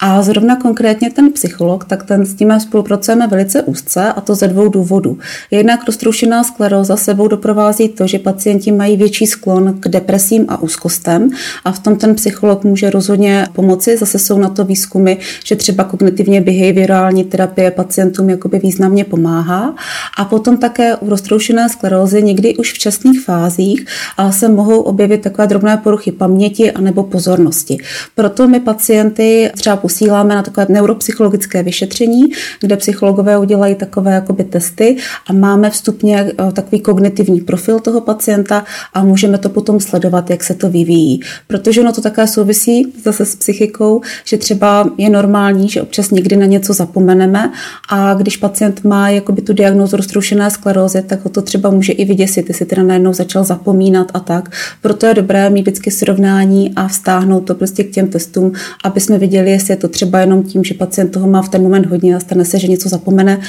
A 0.00 0.22
zrovna 0.22 0.56
konkrétně 0.56 1.10
ten 1.10 1.32
psycholog, 1.32 1.84
tak 1.84 2.02
ten 2.02 2.26
s 2.26 2.34
tím 2.34 2.60
spolupracujeme 2.60 3.26
velice 3.26 3.62
úzce 3.62 4.12
a 4.12 4.20
to 4.28 4.34
ze 4.34 4.48
dvou 4.48 4.68
důvodů. 4.68 5.18
Jednak 5.50 5.80
roztroušená 5.86 6.44
skleróza 6.44 6.96
sebou 6.96 7.28
doprovází 7.28 7.88
to, 7.88 8.06
že 8.06 8.18
pacienti 8.18 8.72
mají 8.72 8.96
větší 8.96 9.26
sklon 9.26 9.80
k 9.80 9.88
depresím 9.88 10.44
a 10.48 10.62
úzkostem 10.62 11.30
a 11.64 11.72
v 11.72 11.78
tom 11.78 11.96
ten 11.96 12.14
psycholog 12.14 12.64
může 12.64 12.90
rozhodně 12.90 13.46
pomoci. 13.52 13.96
Zase 13.96 14.18
jsou 14.18 14.38
na 14.38 14.48
to 14.48 14.64
výzkumy, 14.64 15.16
že 15.44 15.56
třeba 15.56 15.84
kognitivně 15.84 16.40
behaviorální 16.40 17.24
terapie 17.24 17.70
pacientům 17.70 18.30
jakoby 18.30 18.58
významně 18.58 19.04
pomáhá. 19.04 19.74
A 20.18 20.24
potom 20.24 20.56
také 20.56 20.96
u 20.96 21.08
roztroušené 21.10 21.68
sklerózy 21.68 22.22
někdy 22.22 22.56
už 22.56 22.72
v 22.72 22.78
časných 22.78 23.20
fázích 23.20 23.86
se 24.30 24.48
mohou 24.48 24.80
objevit 24.80 25.20
takové 25.20 25.46
drobné 25.46 25.76
poruchy 25.76 26.12
paměti 26.12 26.72
anebo 26.72 27.02
pozornosti. 27.02 27.78
Proto 28.14 28.48
my 28.48 28.60
pacienty 28.60 29.50
třeba 29.54 29.76
posíláme 29.76 30.34
na 30.34 30.42
takové 30.42 30.66
neuropsychologické 30.68 31.62
vyšetření, 31.62 32.22
kde 32.60 32.76
psychologové 32.76 33.38
udělají 33.38 33.74
takové 33.74 34.17
jakoby 34.18 34.44
testy 34.44 34.96
a 35.26 35.32
máme 35.32 35.70
vstupně 35.70 36.32
eh, 36.38 36.52
takový 36.52 36.80
kognitivní 36.80 37.40
profil 37.40 37.80
toho 37.80 38.00
pacienta 38.00 38.64
a 38.94 39.04
můžeme 39.04 39.38
to 39.38 39.48
potom 39.48 39.80
sledovat, 39.80 40.30
jak 40.30 40.44
se 40.44 40.54
to 40.54 40.70
vyvíjí. 40.70 41.20
Protože 41.46 41.80
ono 41.80 41.92
to 41.92 42.00
také 42.00 42.26
souvisí 42.26 42.92
zase 43.04 43.24
s 43.24 43.36
psychikou, 43.36 44.00
že 44.24 44.36
třeba 44.36 44.90
je 44.98 45.10
normální, 45.10 45.68
že 45.68 45.82
občas 45.82 46.10
někdy 46.10 46.36
na 46.36 46.46
něco 46.46 46.72
zapomeneme 46.72 47.52
a 47.90 48.14
když 48.14 48.36
pacient 48.36 48.84
má 48.84 49.10
jakoby 49.10 49.42
tu 49.42 49.52
diagnózu 49.52 49.96
roztroušené 49.96 50.50
sklerózy, 50.50 51.02
tak 51.02 51.24
ho 51.24 51.30
to 51.30 51.42
třeba 51.42 51.70
může 51.70 51.92
i 51.92 52.04
vyděsit, 52.04 52.48
jestli 52.48 52.66
teda 52.66 52.82
najednou 52.82 53.12
začal 53.12 53.44
zapomínat 53.44 54.10
a 54.14 54.20
tak. 54.20 54.50
Proto 54.82 55.06
je 55.06 55.14
dobré 55.14 55.50
mít 55.50 55.62
vždycky 55.62 55.90
srovnání 55.90 56.72
a 56.76 56.88
vztáhnout 56.88 57.40
to 57.40 57.54
prostě 57.54 57.84
k 57.84 57.90
těm 57.90 58.08
testům, 58.08 58.52
aby 58.84 59.00
jsme 59.00 59.18
viděli, 59.18 59.50
jestli 59.50 59.72
je 59.72 59.76
to 59.76 59.88
třeba 59.88 60.20
jenom 60.20 60.42
tím, 60.42 60.64
že 60.64 60.74
pacient 60.74 61.08
toho 61.08 61.28
má 61.28 61.42
v 61.42 61.48
ten 61.48 61.62
moment 61.62 61.86
hodně 61.86 62.16
a 62.16 62.20
stane 62.20 62.44
se, 62.44 62.58
že 62.58 62.68
něco 62.68 62.88
zapomene, 62.88 63.40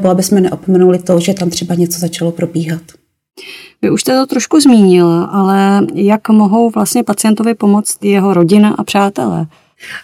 anebo 0.00 0.10
aby 0.10 0.22
jsme 0.22 0.40
neopomenuli 0.40 0.98
to, 0.98 1.20
že 1.20 1.34
tam 1.34 1.50
třeba 1.50 1.74
něco 1.74 2.00
začalo 2.00 2.32
probíhat. 2.32 2.82
Vy 3.82 3.90
už 3.90 4.00
jste 4.00 4.12
to 4.12 4.26
trošku 4.26 4.60
zmínila, 4.60 5.24
ale 5.24 5.86
jak 5.94 6.28
mohou 6.28 6.70
vlastně 6.70 7.02
pacientovi 7.02 7.54
pomoct 7.54 8.04
jeho 8.04 8.34
rodina 8.34 8.74
a 8.78 8.84
přátelé? 8.84 9.46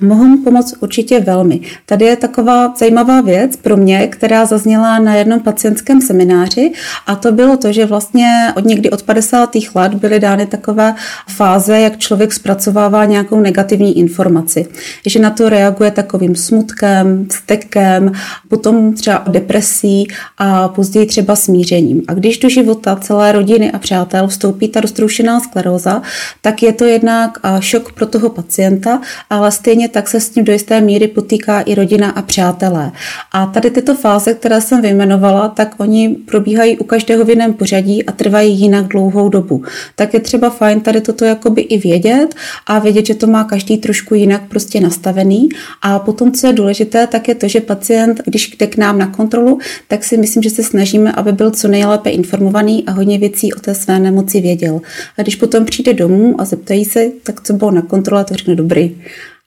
Mohou 0.01 0.25
mu 0.25 0.45
pomoct 0.45 0.75
určitě 0.81 1.21
velmi. 1.21 1.61
Tady 1.87 2.05
je 2.05 2.17
taková 2.17 2.75
zajímavá 2.79 3.21
věc 3.21 3.57
pro 3.57 3.77
mě, 3.77 4.07
která 4.07 4.47
zazněla 4.47 4.99
na 4.99 5.15
jednom 5.15 5.41
pacientském 5.41 6.01
semináři 6.01 6.73
a 7.07 7.17
to 7.17 7.33
bylo 7.33 7.57
to, 7.57 7.73
že 7.73 7.87
vlastně 7.87 8.53
od 8.57 8.65
někdy 8.65 8.91
od 8.91 9.03
50. 9.03 9.51
let 9.75 9.95
byly 9.95 10.21
dány 10.21 10.47
takové 10.47 10.95
fáze, 11.29 11.81
jak 11.81 11.99
člověk 11.99 12.33
zpracovává 12.33 13.05
nějakou 13.05 13.41
negativní 13.41 13.99
informaci. 13.99 14.67
Že 15.07 15.19
na 15.19 15.31
to 15.31 15.49
reaguje 15.49 15.91
takovým 15.91 16.37
smutkem, 16.37 17.27
vztekem, 17.31 18.13
potom 18.49 18.95
třeba 18.95 19.25
depresí 19.29 20.09
a 20.39 20.69
později 20.69 21.07
třeba 21.07 21.37
smířením. 21.37 22.03
A 22.09 22.15
když 22.15 22.39
do 22.39 22.49
života 22.49 22.97
celé 22.97 23.33
rodiny 23.33 23.73
a 23.73 23.79
přátel 23.79 24.29
vstoupí 24.29 24.69
ta 24.69 24.81
roztroušená 24.81 25.41
skleróza, 25.41 26.03
tak 26.41 26.63
je 26.63 26.73
to 26.73 26.85
jednak 26.85 27.39
šok 27.61 27.93
pro 27.93 28.07
toho 28.07 28.29
pacienta, 28.29 29.01
ale 29.31 29.51
stejně 29.67 29.89
tak 29.89 30.09
se 30.09 30.21
s 30.21 30.31
tím 30.31 30.45
do 30.45 30.53
jisté 30.53 30.81
míry 30.81 31.09
potýká 31.09 31.61
i 31.61 31.75
rodina 31.75 32.11
a 32.11 32.23
přátelé. 32.23 32.93
A 33.33 33.47
tady 33.47 33.71
tyto 33.71 33.95
fáze, 33.95 34.35
které 34.35 34.61
jsem 34.61 34.83
vyjmenovala, 34.83 35.49
tak 35.49 35.75
oni 35.79 36.09
probíhají 36.09 36.79
u 36.79 36.85
každého 36.85 37.25
v 37.25 37.31
jiném 37.31 37.53
pořadí 37.53 38.05
a 38.05 38.13
trvají 38.13 38.61
jinak 38.61 38.89
dlouhou 38.89 39.29
dobu. 39.29 39.65
Tak 39.97 40.15
je 40.15 40.21
třeba 40.21 40.51
fajn 40.51 40.81
tady 40.81 41.01
toto 41.01 41.25
jakoby 41.25 41.61
i 41.61 41.79
vědět 41.79 42.35
a 42.67 42.79
vědět, 42.79 43.07
že 43.07 43.15
to 43.15 43.27
má 43.27 43.45
každý 43.45 43.79
trošku 43.79 44.15
jinak 44.15 44.43
prostě 44.49 44.81
nastavený. 44.81 45.49
A 45.83 45.99
potom, 45.99 46.33
co 46.33 46.47
je 46.47 46.53
důležité, 46.53 47.07
tak 47.07 47.29
je 47.29 47.35
to, 47.35 47.49
že 47.49 47.61
pacient, 47.61 48.21
když 48.25 48.57
jde 48.57 48.67
k 48.67 48.77
nám 48.77 48.99
na 48.99 49.07
kontrolu, 49.07 49.59
tak 49.89 50.05
si 50.05 50.17
myslím, 50.17 50.43
že 50.43 50.51
se 50.51 50.63
snažíme, 50.63 51.13
aby 51.13 51.33
byl 51.33 51.51
co 51.51 51.69
nejlépe 51.69 52.11
informovaný 52.11 52.85
a 52.87 52.93
hodně 52.93 53.19
věcí 53.19 53.53
o 53.53 53.61
té 53.61 53.75
své 53.75 53.99
nemoci 53.99 54.41
věděl. 54.41 54.81
A 55.19 55.23
když 55.23 55.37
potom 55.37 55.65
přijde 55.65 55.95
domů 55.95 56.41
a 56.41 56.45
zeptají 56.45 56.85
se, 56.85 57.11
tak 57.23 57.41
co 57.41 57.53
bylo 57.53 57.71
na 57.71 57.83
kontrole, 57.83 58.25
to 58.25 58.35
řekne 58.35 58.55
dobrý. 58.55 58.97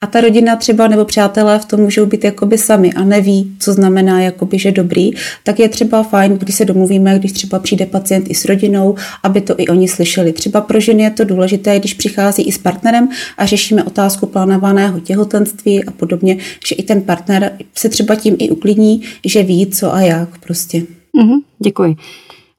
A 0.01 0.07
ta 0.07 0.21
rodina 0.21 0.55
třeba 0.55 0.87
nebo 0.87 1.05
přátelé 1.05 1.59
v 1.59 1.65
tom 1.65 1.79
můžou 1.79 2.05
být 2.05 2.23
jakoby 2.23 2.57
sami 2.57 2.93
a 2.93 3.03
neví, 3.03 3.55
co 3.59 3.73
znamená 3.73 4.21
jakoby, 4.21 4.59
že 4.59 4.71
dobrý, 4.71 5.11
tak 5.43 5.59
je 5.59 5.69
třeba 5.69 6.03
fajn, 6.03 6.33
když 6.33 6.55
se 6.55 6.65
domluvíme, 6.65 7.19
když 7.19 7.31
třeba 7.31 7.59
přijde 7.59 7.85
pacient 7.85 8.29
i 8.29 8.35
s 8.35 8.45
rodinou, 8.45 8.95
aby 9.23 9.41
to 9.41 9.55
i 9.57 9.67
oni 9.67 9.87
slyšeli. 9.87 10.33
Třeba 10.33 10.61
pro 10.61 10.79
ženy 10.79 11.03
je 11.03 11.09
to 11.09 11.23
důležité, 11.23 11.79
když 11.79 11.93
přichází 11.93 12.43
i 12.43 12.51
s 12.51 12.57
partnerem 12.57 13.09
a 13.37 13.45
řešíme 13.45 13.83
otázku 13.83 14.25
plánovaného 14.25 14.99
těhotenství 14.99 15.83
a 15.83 15.91
podobně, 15.91 16.37
že 16.67 16.75
i 16.75 16.83
ten 16.83 17.01
partner 17.01 17.51
se 17.75 17.89
třeba 17.89 18.15
tím 18.15 18.35
i 18.39 18.49
uklidní, 18.49 19.01
že 19.25 19.43
ví, 19.43 19.67
co 19.67 19.93
a 19.93 20.01
jak 20.01 20.39
prostě. 20.39 20.77
Mm-hmm, 20.79 21.39
děkuji. 21.59 21.95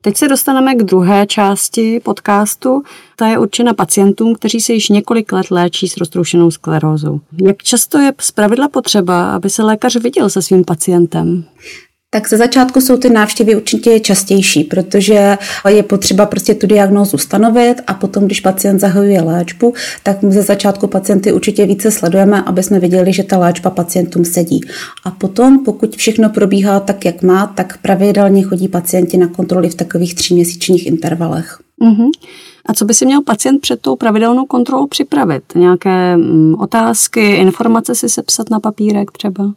Teď 0.03 0.17
se 0.17 0.29
dostaneme 0.29 0.75
k 0.75 0.83
druhé 0.83 1.27
části 1.27 2.01
podcastu. 2.01 2.83
Ta 3.17 3.29
je 3.29 3.39
určena 3.39 3.75
pacientům, 3.75 4.35
kteří 4.35 4.61
se 4.61 4.73
již 4.73 4.89
několik 4.89 5.33
let 5.33 5.51
léčí 5.51 5.89
s 5.89 5.97
roztroušenou 5.97 6.51
sklerózou. 6.51 7.21
Jak 7.43 7.63
často 7.63 7.99
je 7.99 8.13
zpravidla 8.21 8.69
potřeba, 8.69 9.35
aby 9.35 9.51
se 9.51 9.63
lékař 9.63 9.97
viděl 9.97 10.31
se 10.31 10.43
svým 10.43 10.65
pacientem? 10.65 11.45
Tak 12.13 12.29
ze 12.29 12.37
začátku 12.37 12.81
jsou 12.81 12.97
ty 12.97 13.11
návštěvy 13.11 13.57
určitě 13.57 14.01
častější, 14.01 14.65
protože 14.65 15.39
je 15.69 15.83
potřeba 15.83 16.27
prostě 16.27 16.55
tu 16.55 16.67
diagnózu 16.67 17.19
stanovit 17.19 17.81
a 17.87 17.95
potom, 17.95 18.27
když 18.27 18.41
pacient 18.41 18.79
zahajuje 18.79 19.23
léčbu, 19.23 19.75
tak 20.03 20.17
ze 20.29 20.43
začátku 20.43 20.87
pacienty 20.87 21.33
určitě 21.33 21.67
více 21.67 21.91
sledujeme, 21.91 22.43
aby 22.43 22.63
jsme 22.63 22.81
viděli, 22.81 23.13
že 23.13 23.23
ta 23.23 23.39
léčba 23.39 23.71
pacientům 23.71 24.25
sedí. 24.25 24.61
A 25.05 25.11
potom, 25.11 25.65
pokud 25.65 25.97
všechno 25.97 26.29
probíhá 26.29 26.81
tak, 26.81 27.05
jak 27.05 27.23
má, 27.23 27.47
tak 27.47 27.79
pravidelně 27.79 28.43
chodí 28.43 28.69
pacienti 28.69 29.17
na 29.17 29.29
kontroly 29.29 29.69
v 29.69 29.75
takových 29.75 30.15
tříměsíčních 30.15 30.87
intervalech. 30.87 31.59
Mm-hmm. 31.83 32.11
A 32.67 32.75
co 32.75 32.85
by 32.85 32.95
si 32.95 33.07
měl 33.07 33.23
pacient 33.23 33.61
před 33.61 33.81
tou 33.81 33.97
pravidelnou 33.97 34.47
kontrolou 34.47 34.87
připravit? 34.87 35.43
Nějaké 35.55 36.17
mm, 36.17 36.55
otázky, 36.55 37.35
informace 37.35 37.95
si 37.95 38.09
sepsat 38.09 38.51
na 38.51 38.61
papírek 38.61 39.11
třeba? 39.11 39.53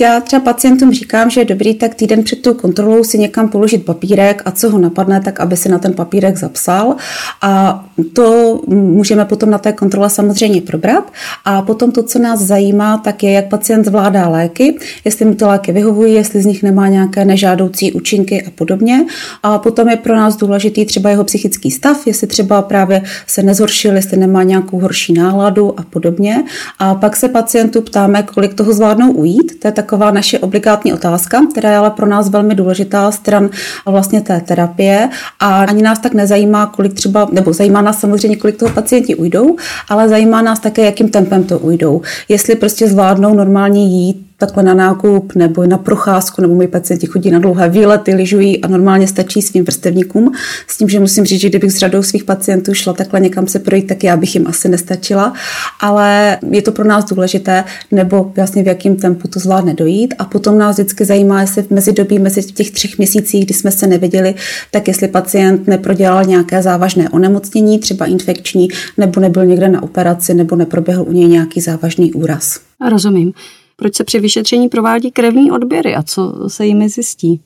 Já 0.00 0.20
třeba 0.20 0.42
pacientům 0.42 0.92
říkám, 0.92 1.30
že 1.30 1.40
je 1.40 1.44
dobrý 1.44 1.74
tak 1.74 1.94
týden 1.94 2.22
před 2.22 2.42
tou 2.42 2.54
kontrolou 2.54 3.04
si 3.04 3.18
někam 3.18 3.48
položit 3.48 3.84
papírek 3.84 4.42
a 4.44 4.50
co 4.50 4.70
ho 4.70 4.78
napadne, 4.78 5.20
tak 5.20 5.40
aby 5.40 5.56
si 5.56 5.68
na 5.68 5.78
ten 5.78 5.92
papírek 5.92 6.36
zapsal. 6.36 6.96
A 7.42 7.84
to 8.12 8.60
můžeme 8.66 9.24
potom 9.24 9.50
na 9.50 9.58
té 9.58 9.72
kontrole 9.72 10.10
samozřejmě 10.10 10.60
probrat. 10.60 11.12
A 11.44 11.62
potom 11.62 11.92
to, 11.92 12.02
co 12.02 12.18
nás 12.18 12.40
zajímá, 12.40 12.98
tak 12.98 13.22
je, 13.22 13.30
jak 13.30 13.48
pacient 13.48 13.84
zvládá 13.84 14.28
léky, 14.28 14.78
jestli 15.04 15.24
mu 15.24 15.34
ty 15.34 15.44
léky 15.44 15.72
vyhovují, 15.72 16.14
jestli 16.14 16.42
z 16.42 16.46
nich 16.46 16.62
nemá 16.62 16.88
nějaké 16.88 17.24
nežádoucí 17.24 17.92
účinky 17.92 18.42
a 18.46 18.50
podobně. 18.50 19.06
A 19.42 19.58
potom 19.58 19.88
je 19.88 19.96
pro 19.96 20.16
nás 20.16 20.36
důležitý 20.36 20.84
třeba 20.84 21.10
jeho 21.10 21.24
psychický 21.24 21.70
stav, 21.70 22.06
jestli 22.06 22.26
třeba 22.26 22.62
právě 22.62 23.02
se 23.26 23.42
nezhoršil, 23.42 23.96
jestli 23.96 24.16
nemá 24.16 24.42
nějakou 24.42 24.78
horší 24.78 25.12
náladu 25.12 25.80
a 25.80 25.82
podobně. 25.82 26.44
A 26.78 26.94
pak 26.94 27.16
se 27.16 27.28
pacientů 27.28 27.82
ptáme, 27.82 28.22
kolik 28.22 28.54
toho 28.54 28.72
zvládnou 28.72 29.12
ujít. 29.12 29.60
To 29.60 29.68
je 29.68 29.72
taková 29.72 30.10
naše 30.10 30.38
obligátní 30.38 30.92
otázka, 30.92 31.40
která 31.52 31.70
je 31.70 31.76
ale 31.76 31.90
pro 31.90 32.06
nás 32.06 32.28
velmi 32.28 32.54
důležitá 32.54 33.10
stran 33.10 33.50
vlastně 33.86 34.20
té 34.20 34.40
terapie 34.40 35.08
a 35.40 35.64
ani 35.64 35.82
nás 35.82 35.98
tak 35.98 36.14
nezajímá, 36.14 36.66
kolik 36.66 36.94
třeba, 36.94 37.28
nebo 37.32 37.52
zajímá 37.52 37.83
nás 37.84 38.00
samozřejmě, 38.00 38.36
kolik 38.36 38.56
toho 38.56 38.74
pacienti 38.74 39.14
ujdou, 39.14 39.56
ale 39.88 40.08
zajímá 40.08 40.42
nás 40.42 40.60
také, 40.60 40.84
jakým 40.84 41.08
tempem 41.08 41.44
to 41.44 41.58
ujdou. 41.58 42.02
Jestli 42.28 42.54
prostě 42.54 42.88
zvládnou 42.88 43.34
normálně 43.34 43.84
jít 43.84 44.23
takhle 44.36 44.62
na 44.62 44.74
nákup 44.74 45.34
nebo 45.34 45.66
na 45.66 45.78
procházku, 45.78 46.42
nebo 46.42 46.54
moji 46.54 46.68
pacienti 46.68 47.06
chodí 47.06 47.30
na 47.30 47.38
dlouhé 47.38 47.68
výlety, 47.68 48.14
lyžují 48.14 48.60
a 48.64 48.68
normálně 48.68 49.06
stačí 49.06 49.42
svým 49.42 49.64
vrstevníkům. 49.64 50.32
S 50.66 50.78
tím, 50.78 50.88
že 50.88 51.00
musím 51.00 51.24
říct, 51.24 51.40
že 51.40 51.48
kdybych 51.48 51.72
s 51.72 51.76
řadou 51.76 52.02
svých 52.02 52.24
pacientů 52.24 52.74
šla 52.74 52.92
takhle 52.92 53.20
někam 53.20 53.46
se 53.46 53.58
projít, 53.58 53.86
tak 53.86 54.04
já 54.04 54.16
bych 54.16 54.34
jim 54.34 54.46
asi 54.46 54.68
nestačila. 54.68 55.32
Ale 55.80 56.38
je 56.50 56.62
to 56.62 56.72
pro 56.72 56.84
nás 56.84 57.04
důležité, 57.04 57.64
nebo 57.90 58.32
vlastně 58.36 58.62
v 58.62 58.66
jakém 58.66 58.96
tempu 58.96 59.28
to 59.28 59.40
zvládne 59.40 59.74
dojít. 59.74 60.14
A 60.18 60.24
potom 60.24 60.58
nás 60.58 60.76
vždycky 60.76 61.04
zajímá, 61.04 61.40
jestli 61.40 61.62
v 61.62 61.70
mezidobí, 61.70 62.18
mezi 62.18 62.42
těch 62.42 62.70
třech 62.70 62.98
měsících, 62.98 63.44
kdy 63.44 63.54
jsme 63.54 63.70
se 63.70 63.86
neviděli, 63.86 64.34
tak 64.70 64.88
jestli 64.88 65.08
pacient 65.08 65.66
neprodělal 65.66 66.24
nějaké 66.24 66.62
závažné 66.62 67.10
onemocnění, 67.10 67.78
třeba 67.78 68.06
infekční, 68.06 68.68
nebo 68.98 69.20
nebyl 69.20 69.46
někde 69.46 69.68
na 69.68 69.82
operaci, 69.82 70.34
nebo 70.34 70.56
neproběhl 70.56 71.02
u 71.02 71.12
něj 71.12 71.28
nějaký 71.28 71.60
závažný 71.60 72.12
úraz. 72.12 72.60
Rozumím 72.90 73.32
proč 73.76 73.94
se 73.94 74.04
při 74.04 74.20
vyšetření 74.20 74.68
provádí 74.68 75.10
krevní 75.10 75.50
odběry 75.50 75.94
a 75.94 76.02
co 76.02 76.48
se 76.48 76.66
jimi 76.66 76.88
zjistí? 76.88 77.40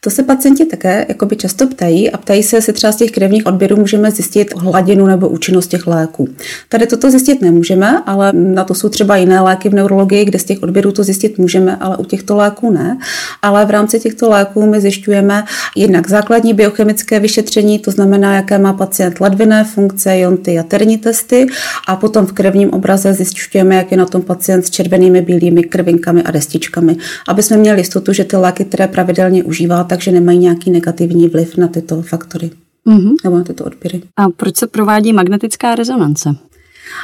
To 0.00 0.10
se 0.10 0.22
pacienti 0.22 0.64
také 0.64 1.06
jakoby 1.08 1.36
často 1.36 1.66
ptají 1.66 2.10
a 2.10 2.18
ptají 2.18 2.42
se, 2.42 2.56
jestli 2.56 2.72
třeba 2.72 2.92
z 2.92 2.96
těch 2.96 3.10
krevních 3.10 3.46
odběrů 3.46 3.76
můžeme 3.76 4.10
zjistit 4.10 4.54
hladinu 4.56 5.06
nebo 5.06 5.28
účinnost 5.28 5.66
těch 5.66 5.86
léků. 5.86 6.28
Tady 6.68 6.86
toto 6.86 7.10
zjistit 7.10 7.42
nemůžeme, 7.42 8.02
ale 8.06 8.32
na 8.32 8.64
to 8.64 8.74
jsou 8.74 8.88
třeba 8.88 9.16
jiné 9.16 9.40
léky 9.40 9.68
v 9.68 9.74
neurologii, 9.74 10.24
kde 10.24 10.38
z 10.38 10.44
těch 10.44 10.62
odběrů 10.62 10.92
to 10.92 11.04
zjistit 11.04 11.38
můžeme, 11.38 11.76
ale 11.76 11.96
u 11.96 12.04
těchto 12.04 12.36
léků 12.36 12.70
ne. 12.70 12.98
Ale 13.42 13.66
v 13.66 13.70
rámci 13.70 14.00
těchto 14.00 14.30
léků 14.30 14.66
my 14.66 14.80
zjišťujeme 14.80 15.44
jednak 15.76 16.08
základní 16.08 16.54
biochemické 16.54 17.20
vyšetření, 17.20 17.78
to 17.78 17.90
znamená, 17.90 18.34
jaké 18.34 18.58
má 18.58 18.72
pacient 18.72 19.20
ledviné 19.20 19.64
funkce, 19.64 20.18
jonty, 20.18 20.54
jaterní 20.54 20.98
testy 20.98 21.46
a 21.86 21.96
potom 21.96 22.26
v 22.26 22.32
krevním 22.32 22.70
obraze 22.70 23.14
zjišťujeme, 23.14 23.74
jak 23.74 23.90
je 23.90 23.96
na 23.96 24.06
tom 24.06 24.22
pacient 24.22 24.66
s 24.66 24.70
červenými, 24.70 25.20
bílými 25.22 25.62
krvinkami 25.62 26.22
a 26.22 26.30
destičkami, 26.30 26.96
aby 27.28 27.42
jsme 27.42 27.56
měli 27.56 27.80
jistotu, 27.80 28.12
že 28.12 28.24
ty 28.24 28.36
léky, 28.36 28.64
které 28.64 28.88
pravidelně 28.88 29.44
užívá, 29.70 29.84
takže 29.84 30.12
nemají 30.12 30.38
nějaký 30.38 30.70
negativní 30.70 31.28
vliv 31.28 31.56
na 31.56 31.68
tyto 31.68 32.02
faktory. 32.02 32.50
Mm-hmm. 32.86 33.14
Nebo 33.24 33.38
na 33.38 33.44
tyto 33.44 33.64
odběry. 33.64 34.02
A 34.16 34.30
proč 34.30 34.56
se 34.56 34.66
provádí 34.66 35.12
magnetická 35.12 35.74
rezonance? 35.74 36.34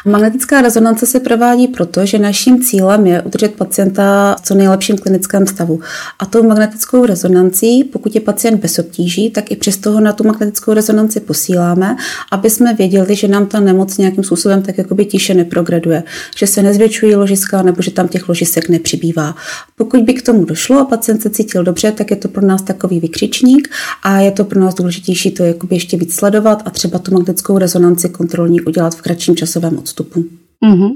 Magnetická 0.05 0.61
rezonance 0.61 1.07
se 1.07 1.21
provádí 1.21 1.69
proto, 1.69 2.07
že 2.07 2.19
naším 2.19 2.63
cílem 2.63 3.07
je 3.07 3.23
udržet 3.23 3.55
pacienta 3.55 4.37
v 4.39 4.47
co 4.47 4.55
nejlepším 4.55 4.99
klinickém 4.99 5.47
stavu. 5.47 5.81
A 6.19 6.27
tou 6.27 6.43
magnetickou 6.43 7.07
rezonancí, 7.07 7.85
pokud 7.85 8.15
je 8.15 8.21
pacient 8.21 8.61
bez 8.61 8.79
obtíží, 8.79 9.31
tak 9.31 9.51
i 9.51 9.57
přes 9.57 9.77
toho 9.77 10.01
na 10.01 10.13
tu 10.13 10.25
magnetickou 10.25 10.73
rezonanci 10.73 11.21
posíláme, 11.21 11.97
aby 12.33 12.51
jsme 12.51 12.75
věděli, 12.75 13.17
že 13.17 13.29
nám 13.29 13.47
ta 13.47 13.61
nemoc 13.61 13.99
nějakým 13.99 14.25
způsobem 14.25 14.63
tak 14.63 14.79
jakoby 14.79 15.05
tiše 15.05 15.35
neprograduje, 15.35 16.03
že 16.37 16.47
se 16.47 16.63
nezvětšují 16.63 17.15
ložiska 17.15 17.63
nebo 17.63 17.83
že 17.83 17.91
tam 17.91 18.09
těch 18.09 18.29
ložisek 18.29 18.69
nepřibývá. 18.69 19.35
Pokud 19.77 20.01
by 20.01 20.15
k 20.15 20.23
tomu 20.23 20.45
došlo 20.45 20.81
a 20.81 20.85
pacient 20.85 21.23
se 21.23 21.31
cítil 21.31 21.65
dobře, 21.65 21.93
tak 21.93 22.11
je 22.11 22.17
to 22.17 22.29
pro 22.29 22.47
nás 22.47 22.63
takový 22.63 23.01
vykřičník 23.01 23.69
a 24.03 24.21
je 24.21 24.31
to 24.31 24.45
pro 24.45 24.61
nás 24.61 24.75
důležitější 24.75 25.31
to 25.31 25.45
jakoby 25.45 25.77
ještě 25.77 25.97
víc 25.97 26.15
sledovat 26.15 26.63
a 26.65 26.71
třeba 26.71 26.99
tu 26.99 27.13
magnetickou 27.13 27.59
rezonanci 27.59 28.09
kontrolní 28.09 28.61
udělat 28.61 28.95
v 28.95 29.03
kratším 29.03 29.37
časovém 29.37 29.76
odstupu. 29.79 30.25
Mm-hmm. 30.65 30.95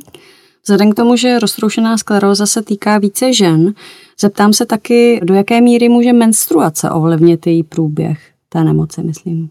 Vzhledem 0.63 0.93
k 0.93 0.95
tomu, 0.95 1.17
že 1.17 1.39
roztroušená 1.39 1.99
skleróza 1.99 2.47
se 2.47 2.63
týká 2.63 2.99
více 2.99 3.33
žen, 3.33 3.75
zeptám 4.21 4.53
se 4.53 4.67
taky, 4.67 5.21
do 5.25 5.35
jaké 5.35 5.61
míry 5.61 5.89
může 5.89 6.13
menstruace 6.13 6.91
ovlivnit 6.91 7.47
její 7.47 7.63
průběh 7.63 8.31
té 8.49 8.65
nemoci, 8.65 9.03
myslím. 9.03 9.51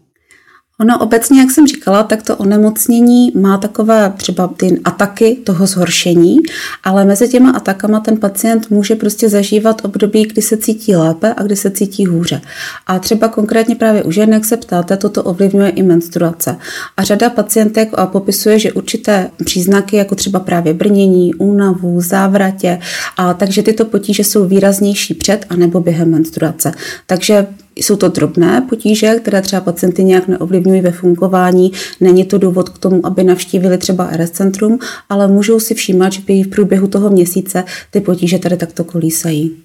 Ono 0.80 0.98
obecně, 0.98 1.40
jak 1.40 1.50
jsem 1.50 1.66
říkala, 1.66 2.02
tak 2.02 2.22
to 2.22 2.36
onemocnění 2.36 3.32
má 3.34 3.58
takové 3.58 4.12
třeba 4.16 4.48
ty 4.48 4.80
ataky 4.84 5.38
toho 5.44 5.66
zhoršení, 5.66 6.36
ale 6.84 7.04
mezi 7.04 7.28
těma 7.28 7.50
atakama 7.50 8.00
ten 8.00 8.16
pacient 8.16 8.70
může 8.70 8.94
prostě 8.94 9.28
zažívat 9.28 9.84
období, 9.84 10.22
kdy 10.22 10.42
se 10.42 10.56
cítí 10.56 10.96
lépe 10.96 11.34
a 11.36 11.42
kdy 11.42 11.56
se 11.56 11.70
cítí 11.70 12.06
hůře. 12.06 12.40
A 12.86 12.98
třeba 12.98 13.28
konkrétně 13.28 13.76
právě 13.76 14.02
u 14.02 14.10
žen, 14.10 14.32
jak 14.32 14.44
se 14.44 14.56
ptáte, 14.56 14.96
toto 14.96 15.22
ovlivňuje 15.22 15.70
i 15.70 15.82
menstruace. 15.82 16.56
A 16.96 17.04
řada 17.04 17.30
pacientek 17.30 17.90
popisuje, 18.04 18.58
že 18.58 18.72
určité 18.72 19.30
příznaky, 19.44 19.96
jako 19.96 20.14
třeba 20.14 20.40
právě 20.40 20.74
brnění, 20.74 21.34
únavu, 21.34 22.00
závratě, 22.00 22.78
a 23.16 23.34
takže 23.34 23.62
tyto 23.62 23.84
potíže 23.84 24.24
jsou 24.24 24.44
výraznější 24.44 25.14
před 25.14 25.46
a 25.48 25.56
nebo 25.56 25.80
během 25.80 26.10
menstruace. 26.10 26.72
Takže 27.06 27.46
jsou 27.80 27.96
to 27.96 28.08
drobné 28.08 28.66
potíže, 28.68 29.14
které 29.14 29.42
třeba 29.42 29.62
pacienty 29.62 30.04
nějak 30.04 30.28
neovlivňují 30.28 30.80
ve 30.80 30.92
fungování. 30.92 31.72
Není 32.00 32.24
to 32.24 32.38
důvod 32.38 32.68
k 32.68 32.78
tomu, 32.78 33.06
aby 33.06 33.24
navštívili 33.24 33.78
třeba 33.78 34.10
RS 34.16 34.30
centrum, 34.30 34.78
ale 35.08 35.28
můžou 35.28 35.60
si 35.60 35.74
všímat, 35.74 36.12
že 36.12 36.20
v 36.20 36.48
průběhu 36.48 36.88
toho 36.88 37.10
měsíce 37.10 37.64
ty 37.90 38.00
potíže 38.00 38.38
tady 38.38 38.56
takto 38.56 38.84
kolísají. 38.84 39.56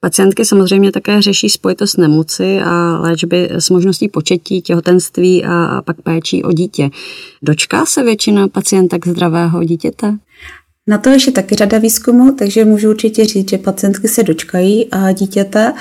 Pacientky 0.00 0.44
samozřejmě 0.44 0.92
také 0.92 1.22
řeší 1.22 1.48
spojitost 1.48 1.98
nemoci 1.98 2.60
a 2.64 2.98
léčby 3.00 3.48
s 3.52 3.70
možností 3.70 4.08
početí, 4.08 4.62
těhotenství 4.62 5.44
a 5.44 5.82
pak 5.84 6.02
péčí 6.02 6.44
o 6.44 6.52
dítě. 6.52 6.90
Dočká 7.42 7.86
se 7.86 8.02
většina 8.02 8.48
pacientek 8.48 9.06
zdravého 9.06 9.64
dítěte? 9.64 10.18
Na 10.86 10.98
to 10.98 11.10
ještě 11.10 11.30
taky 11.30 11.54
řada 11.54 11.78
výzkumu, 11.78 12.32
takže 12.32 12.64
můžu 12.64 12.90
určitě 12.90 13.24
říct, 13.24 13.50
že 13.50 13.58
pacientky 13.58 14.08
se 14.08 14.22
dočkají 14.22 14.90
a 14.90 15.12
dítěte 15.12 15.72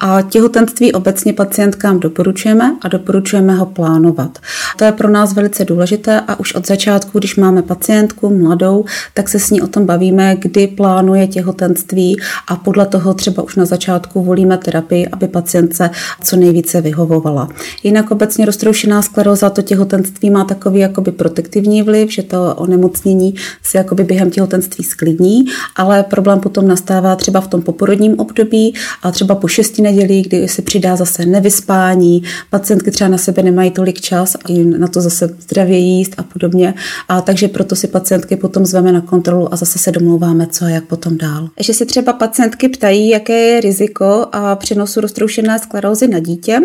a 0.00 0.22
těhotenství 0.22 0.92
obecně 0.92 1.32
pacientkám 1.32 2.00
doporučujeme 2.00 2.76
a 2.82 2.88
doporučujeme 2.88 3.54
ho 3.54 3.66
plánovat. 3.66 4.38
To 4.76 4.84
je 4.84 4.92
pro 4.92 5.08
nás 5.08 5.32
velice 5.32 5.64
důležité 5.64 6.20
a 6.20 6.40
už 6.40 6.54
od 6.54 6.66
začátku, 6.66 7.18
když 7.18 7.36
máme 7.36 7.62
pacientku 7.62 8.38
mladou, 8.38 8.84
tak 9.14 9.28
se 9.28 9.38
s 9.38 9.50
ní 9.50 9.62
o 9.62 9.66
tom 9.66 9.86
bavíme, 9.86 10.36
kdy 10.36 10.66
plánuje 10.66 11.26
těhotenství 11.26 12.16
a 12.48 12.56
podle 12.56 12.86
toho 12.86 13.14
třeba 13.14 13.42
už 13.42 13.56
na 13.56 13.64
začátku 13.64 14.22
volíme 14.22 14.58
terapii, 14.58 15.08
aby 15.08 15.28
pacientce 15.28 15.90
co 16.24 16.36
nejvíce 16.36 16.80
vyhovovala. 16.80 17.48
Jinak 17.82 18.10
obecně 18.10 18.46
roztroušená 18.46 19.02
skleróza, 19.02 19.50
to 19.50 19.62
těhotenství 19.62 20.30
má 20.30 20.44
takový 20.44 20.80
jakoby 20.80 21.12
protektivní 21.12 21.82
vliv, 21.82 22.12
že 22.12 22.22
to 22.22 22.54
onemocnění 22.54 23.34
se 23.62 23.78
jakoby 23.78 24.04
během 24.04 24.30
těhotenství 24.30 24.47
těhotenství 24.48 24.84
sklidní, 24.84 25.44
ale 25.76 26.02
problém 26.02 26.40
potom 26.40 26.68
nastává 26.68 27.16
třeba 27.16 27.40
v 27.40 27.46
tom 27.46 27.62
poporodním 27.62 28.20
období 28.20 28.74
a 29.02 29.10
třeba 29.10 29.34
po 29.34 29.48
šesti 29.48 29.82
nedělí, 29.82 30.22
kdy 30.22 30.48
se 30.48 30.62
přidá 30.62 30.96
zase 30.96 31.26
nevyspání, 31.26 32.22
pacientky 32.50 32.90
třeba 32.90 33.08
na 33.08 33.18
sebe 33.18 33.42
nemají 33.42 33.70
tolik 33.70 34.00
čas 34.00 34.34
a 34.34 34.52
na 34.78 34.88
to 34.88 35.00
zase 35.00 35.36
zdravě 35.40 35.78
jíst 35.78 36.14
a 36.16 36.22
podobně. 36.22 36.74
A 37.08 37.20
takže 37.20 37.48
proto 37.48 37.76
si 37.76 37.86
pacientky 37.88 38.36
potom 38.36 38.66
zveme 38.66 38.92
na 38.92 39.00
kontrolu 39.00 39.54
a 39.54 39.56
zase 39.56 39.78
se 39.78 39.92
domlouváme, 39.92 40.46
co 40.46 40.64
a 40.64 40.68
jak 40.68 40.84
potom 40.84 41.18
dál. 41.18 41.48
Že 41.60 41.74
se 41.74 41.86
třeba 41.86 42.12
pacientky 42.12 42.68
ptají, 42.68 43.08
jaké 43.08 43.38
je 43.38 43.60
riziko 43.60 44.26
a 44.32 44.56
přenosu 44.56 45.00
roztroušené 45.00 45.58
sklerózy 45.58 46.08
na 46.08 46.18
dítě 46.18 46.60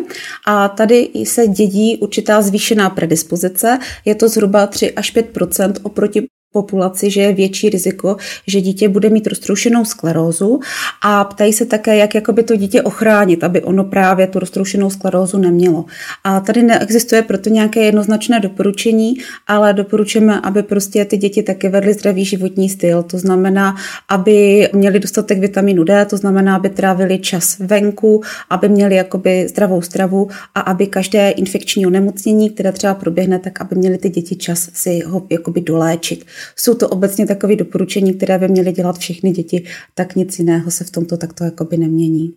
a 0.47 0.69
tady 0.69 1.09
se 1.23 1.47
dědí 1.47 1.97
určitá 1.97 2.41
zvýšená 2.41 2.89
predispozice. 2.89 3.79
Je 4.05 4.15
to 4.15 4.29
zhruba 4.29 4.67
3 4.67 4.91
až 4.91 5.15
5% 5.15 5.73
oproti 5.83 6.27
populaci, 6.53 7.09
že 7.09 7.21
je 7.21 7.33
větší 7.33 7.69
riziko, 7.69 8.17
že 8.47 8.61
dítě 8.61 8.89
bude 8.89 9.09
mít 9.09 9.27
roztroušenou 9.27 9.85
sklerózu 9.85 10.59
a 11.01 11.23
ptají 11.23 11.53
se 11.53 11.65
také, 11.65 11.97
jak 11.97 12.15
jakoby 12.15 12.43
to 12.43 12.55
dítě 12.55 12.81
ochránit, 12.81 13.43
aby 13.43 13.61
ono 13.61 13.83
právě 13.83 14.27
tu 14.27 14.39
roztroušenou 14.39 14.89
sklerózu 14.89 15.37
nemělo. 15.37 15.85
A 16.23 16.39
tady 16.39 16.63
neexistuje 16.63 17.21
proto 17.21 17.49
nějaké 17.49 17.79
jednoznačné 17.83 18.39
doporučení, 18.39 19.13
ale 19.47 19.73
doporučujeme, 19.73 20.41
aby 20.41 20.63
prostě 20.63 21.05
ty 21.05 21.17
děti 21.17 21.43
taky 21.43 21.69
vedly 21.69 21.93
zdravý 21.93 22.25
životní 22.25 22.69
styl. 22.69 23.03
To 23.03 23.17
znamená, 23.17 23.75
aby 24.09 24.69
měli 24.73 24.99
dostatek 24.99 25.39
vitamínu 25.39 25.83
D, 25.83 26.05
to 26.05 26.17
znamená, 26.17 26.55
aby 26.55 26.69
trávili 26.69 27.19
čas 27.19 27.57
venku, 27.59 28.21
aby 28.49 28.69
měli 28.69 28.95
jakoby 28.95 29.47
zdravou 29.47 29.81
stravu 29.81 30.29
a 30.55 30.59
aby 30.59 30.87
každé 30.87 31.29
infekční 31.29 31.87
onemocnění, 31.87 32.49
které 32.49 32.71
třeba 32.71 32.93
proběhne, 32.93 33.39
tak 33.39 33.61
aby 33.61 33.75
měli 33.75 33.97
ty 33.97 34.09
děti 34.09 34.35
čas 34.35 34.69
si 34.73 34.99
ho 35.05 35.25
jakoby 35.29 35.61
doléčit. 35.61 36.25
Jsou 36.55 36.73
to 36.73 36.89
obecně 36.89 37.27
takové 37.27 37.55
doporučení, 37.55 38.13
které 38.13 38.39
by 38.39 38.47
měly 38.47 38.71
dělat 38.71 38.97
všechny 38.97 39.31
děti, 39.31 39.65
tak 39.93 40.15
nic 40.15 40.39
jiného 40.39 40.71
se 40.71 40.83
v 40.83 40.91
tomto 40.91 41.17
takto 41.17 41.43
jakoby 41.43 41.77
nemění. 41.77 42.33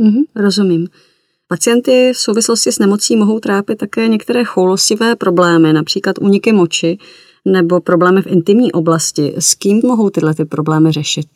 Mm-hmm, 0.00 0.24
rozumím. 0.36 0.88
Pacienty 1.48 2.12
v 2.14 2.18
souvislosti 2.18 2.72
s 2.72 2.78
nemocí 2.78 3.16
mohou 3.16 3.40
trápit 3.40 3.78
také 3.78 4.08
některé 4.08 4.44
choulostivé 4.44 5.16
problémy, 5.16 5.72
například 5.72 6.18
úniky 6.20 6.52
moči 6.52 6.98
nebo 7.44 7.80
problémy 7.80 8.22
v 8.22 8.26
intimní 8.26 8.72
oblasti. 8.72 9.34
S 9.38 9.54
kým 9.54 9.80
mohou 9.84 10.10
tyhle 10.10 10.34
ty 10.34 10.44
problémy 10.44 10.92
řešit? 10.92 11.26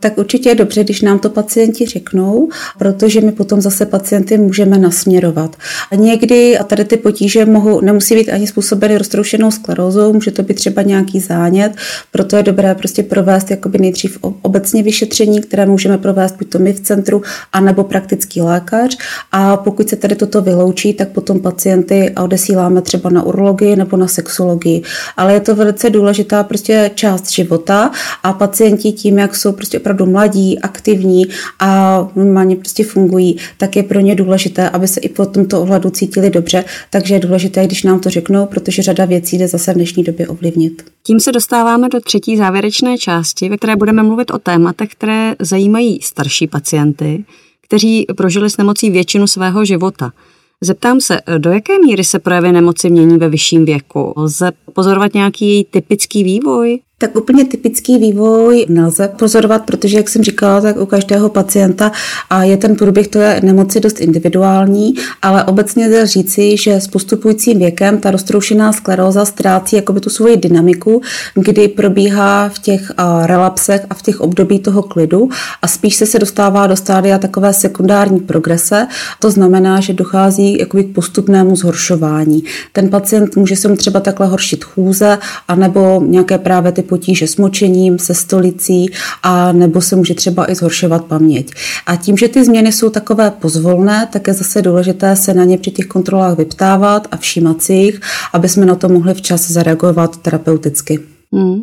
Tak 0.00 0.18
určitě 0.18 0.48
je 0.48 0.54
dobře, 0.54 0.84
když 0.84 1.02
nám 1.02 1.18
to 1.18 1.30
pacienti 1.30 1.86
řeknou, 1.86 2.48
protože 2.78 3.20
my 3.20 3.32
potom 3.32 3.60
zase 3.60 3.86
pacienty 3.86 4.38
můžeme 4.38 4.78
nasměrovat. 4.78 5.56
A 5.92 5.94
někdy, 5.94 6.58
a 6.58 6.64
tady 6.64 6.84
ty 6.84 6.96
potíže 6.96 7.44
mohou, 7.44 7.80
nemusí 7.80 8.14
být 8.14 8.28
ani 8.28 8.46
způsobeny 8.46 8.98
roztroušenou 8.98 9.50
sklerózou, 9.50 10.12
může 10.12 10.30
to 10.30 10.42
být 10.42 10.54
třeba 10.54 10.82
nějaký 10.82 11.20
zánět, 11.20 11.72
proto 12.12 12.36
je 12.36 12.42
dobré 12.42 12.74
prostě 12.74 13.02
provést 13.02 13.50
jakoby 13.50 13.78
nejdřív 13.78 14.18
obecně 14.42 14.82
vyšetření, 14.82 15.40
které 15.40 15.66
můžeme 15.66 15.98
provést 15.98 16.36
buď 16.36 16.48
to 16.48 16.58
my 16.58 16.72
v 16.72 16.80
centru, 16.80 17.22
anebo 17.52 17.84
praktický 17.84 18.40
lékař. 18.40 18.96
A 19.32 19.56
pokud 19.56 19.88
se 19.88 19.96
tady 19.96 20.14
toto 20.16 20.42
vyloučí, 20.42 20.94
tak 20.94 21.08
potom 21.08 21.40
pacienty 21.40 22.14
odesíláme 22.22 22.82
třeba 22.82 23.10
na 23.10 23.22
urologii 23.22 23.76
nebo 23.76 23.96
na 23.96 24.08
sexologii. 24.08 24.82
Ale 25.16 25.34
je 25.34 25.40
to 25.40 25.54
velice 25.54 25.90
důležitá 25.90 26.44
prostě 26.44 26.90
část 26.94 27.30
života 27.30 27.90
a 28.22 28.32
pacienti 28.32 28.92
tím, 28.92 29.18
jak 29.18 29.36
jsou 29.36 29.52
prostě 29.52 29.65
opravdu 29.74 30.06
mladí, 30.06 30.58
aktivní 30.58 31.26
a 31.58 32.00
normálně 32.16 32.56
prostě 32.56 32.84
fungují, 32.84 33.36
tak 33.58 33.76
je 33.76 33.82
pro 33.82 34.00
ně 34.00 34.14
důležité, 34.14 34.70
aby 34.70 34.88
se 34.88 35.00
i 35.00 35.08
po 35.08 35.26
tomto 35.26 35.62
ohledu 35.62 35.90
cítili 35.90 36.30
dobře. 36.30 36.64
Takže 36.90 37.14
je 37.14 37.20
důležité, 37.20 37.66
když 37.66 37.82
nám 37.82 38.00
to 38.00 38.10
řeknou, 38.10 38.46
protože 38.46 38.82
řada 38.82 39.04
věcí 39.04 39.38
jde 39.38 39.48
zase 39.48 39.72
v 39.72 39.76
dnešní 39.76 40.04
době 40.04 40.28
ovlivnit. 40.28 40.84
Tím 41.02 41.20
se 41.20 41.32
dostáváme 41.32 41.88
do 41.88 42.00
třetí 42.00 42.36
závěrečné 42.36 42.98
části, 42.98 43.48
ve 43.48 43.56
které 43.56 43.76
budeme 43.76 44.02
mluvit 44.02 44.30
o 44.30 44.38
tématech, 44.38 44.88
které 44.90 45.34
zajímají 45.38 45.98
starší 46.02 46.46
pacienty, 46.46 47.24
kteří 47.62 48.06
prožili 48.16 48.50
s 48.50 48.56
nemocí 48.56 48.90
většinu 48.90 49.26
svého 49.26 49.64
života. 49.64 50.12
Zeptám 50.60 51.00
se, 51.00 51.20
do 51.38 51.50
jaké 51.50 51.78
míry 51.78 52.04
se 52.04 52.18
projevy 52.18 52.52
nemoci 52.52 52.90
mění 52.90 53.18
ve 53.18 53.28
vyšším 53.28 53.64
věku? 53.64 54.12
Lze 54.16 54.50
pozorovat 54.76 55.14
nějaký 55.14 55.48
její 55.48 55.64
typický 55.64 56.24
vývoj? 56.24 56.80
Tak 56.98 57.16
úplně 57.16 57.44
typický 57.44 57.98
vývoj 57.98 58.66
nelze 58.68 59.08
pozorovat, 59.08 59.62
protože, 59.64 59.96
jak 59.96 60.08
jsem 60.08 60.22
říkala, 60.22 60.60
tak 60.60 60.76
u 60.76 60.86
každého 60.86 61.28
pacienta 61.28 61.92
a 62.30 62.44
je 62.44 62.56
ten 62.56 62.76
průběh 62.76 63.08
té 63.08 63.40
nemoci 63.40 63.80
dost 63.80 64.00
individuální, 64.00 64.94
ale 65.22 65.44
obecně 65.44 65.86
lze 65.86 66.06
říci, 66.06 66.56
že 66.56 66.74
s 66.74 66.88
postupujícím 66.88 67.58
věkem 67.58 68.00
ta 68.00 68.10
roztroušená 68.10 68.72
skleróza 68.72 69.24
ztrácí 69.24 69.76
jakoby 69.76 70.00
tu 70.00 70.10
svoji 70.10 70.36
dynamiku, 70.36 71.02
kdy 71.34 71.68
probíhá 71.68 72.48
v 72.48 72.58
těch 72.58 72.92
relapsech 73.22 73.86
a 73.90 73.94
v 73.94 74.02
těch 74.02 74.20
období 74.20 74.58
toho 74.58 74.82
klidu 74.82 75.28
a 75.62 75.68
spíš 75.68 75.96
se 75.96 76.06
se 76.06 76.18
dostává 76.18 76.66
do 76.66 76.76
stádia 76.76 77.18
takové 77.18 77.52
sekundární 77.52 78.20
progrese. 78.20 78.86
To 79.18 79.30
znamená, 79.30 79.80
že 79.80 79.92
dochází 79.92 80.58
jakoby 80.58 80.84
k 80.84 80.94
postupnému 80.94 81.56
zhoršování. 81.56 82.44
Ten 82.72 82.88
pacient 82.88 83.36
může 83.36 83.56
se 83.56 83.68
mu 83.68 83.76
třeba 83.76 84.00
takhle 84.00 84.26
horšit 84.26 84.64
chůze, 84.66 85.18
anebo 85.48 86.02
nějaké 86.06 86.38
právě 86.38 86.72
ty 86.72 86.82
potíže 86.82 87.26
s 87.26 87.36
močením, 87.36 87.98
se 87.98 88.14
stolicí 88.14 88.90
a 89.22 89.52
nebo 89.52 89.80
se 89.80 89.96
může 89.96 90.14
třeba 90.14 90.50
i 90.50 90.54
zhoršovat 90.54 91.04
paměť. 91.04 91.50
A 91.86 91.96
tím, 91.96 92.16
že 92.16 92.28
ty 92.28 92.44
změny 92.44 92.72
jsou 92.72 92.90
takové 92.90 93.30
pozvolné, 93.30 94.08
tak 94.12 94.26
je 94.26 94.34
zase 94.34 94.62
důležité 94.62 95.16
se 95.16 95.34
na 95.34 95.44
ně 95.44 95.58
při 95.58 95.70
těch 95.70 95.86
kontrolách 95.86 96.38
vyptávat 96.38 97.08
a 97.10 97.16
všímat 97.16 97.62
si 97.62 97.72
jich, 97.72 98.00
aby 98.32 98.48
jsme 98.48 98.66
na 98.66 98.74
to 98.74 98.88
mohli 98.88 99.14
včas 99.14 99.50
zareagovat 99.50 100.16
terapeuticky. 100.16 101.00
Hmm. 101.32 101.62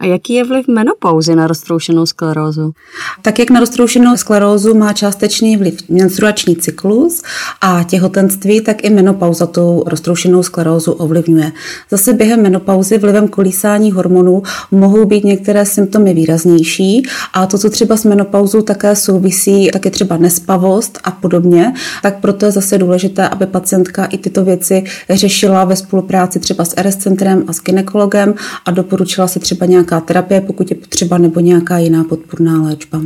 A 0.00 0.06
jaký 0.06 0.34
je 0.34 0.44
vliv 0.44 0.68
menopauzy 0.68 1.34
na 1.34 1.46
roztroušenou 1.46 2.06
sklerózu? 2.06 2.72
Tak 3.22 3.38
jak 3.38 3.50
na 3.50 3.60
roztroušenou 3.60 4.16
sklerózu 4.16 4.74
má 4.74 4.92
částečný 4.92 5.56
vliv 5.56 5.78
menstruační 5.88 6.56
cyklus 6.56 7.22
a 7.60 7.82
těhotenství, 7.82 8.60
tak 8.60 8.84
i 8.84 8.90
menopauza 8.90 9.46
tu 9.46 9.84
roztroušenou 9.86 10.42
sklerózu 10.42 10.92
ovlivňuje. 10.92 11.52
Zase 11.90 12.12
během 12.12 12.42
menopauzy 12.42 12.98
vlivem 12.98 13.28
kolísání 13.28 13.92
hormonů 13.92 14.42
mohou 14.70 15.04
být 15.04 15.24
některé 15.24 15.66
symptomy 15.66 16.14
výraznější 16.14 17.02
a 17.32 17.46
to, 17.46 17.58
co 17.58 17.70
třeba 17.70 17.96
s 17.96 18.04
menopauzou 18.04 18.62
také 18.62 18.96
souvisí, 18.96 19.70
tak 19.72 19.84
je 19.84 19.90
třeba 19.90 20.16
nespavost 20.16 20.98
a 21.04 21.10
podobně, 21.10 21.74
tak 22.02 22.20
proto 22.20 22.46
je 22.46 22.52
zase 22.52 22.78
důležité, 22.78 23.28
aby 23.28 23.46
pacientka 23.46 24.04
i 24.04 24.18
tyto 24.18 24.44
věci 24.44 24.84
řešila 25.10 25.64
ve 25.64 25.76
spolupráci 25.76 26.40
třeba 26.40 26.64
s 26.64 26.74
RS 26.82 26.96
centrem 26.96 27.44
a 27.46 27.52
s 27.52 27.62
ginekologem 27.62 28.34
a 28.64 28.70
doporučila 28.70 29.28
se 29.28 29.40
třeba 29.40 29.66
nějak 29.66 29.89
nějaká 29.90 30.06
terapie, 30.06 30.40
pokud 30.40 30.70
je 30.70 30.76
potřeba, 30.76 31.18
nebo 31.18 31.40
nějaká 31.40 31.78
jiná 31.78 32.04
podpůrná 32.04 32.62
léčba. 32.62 33.02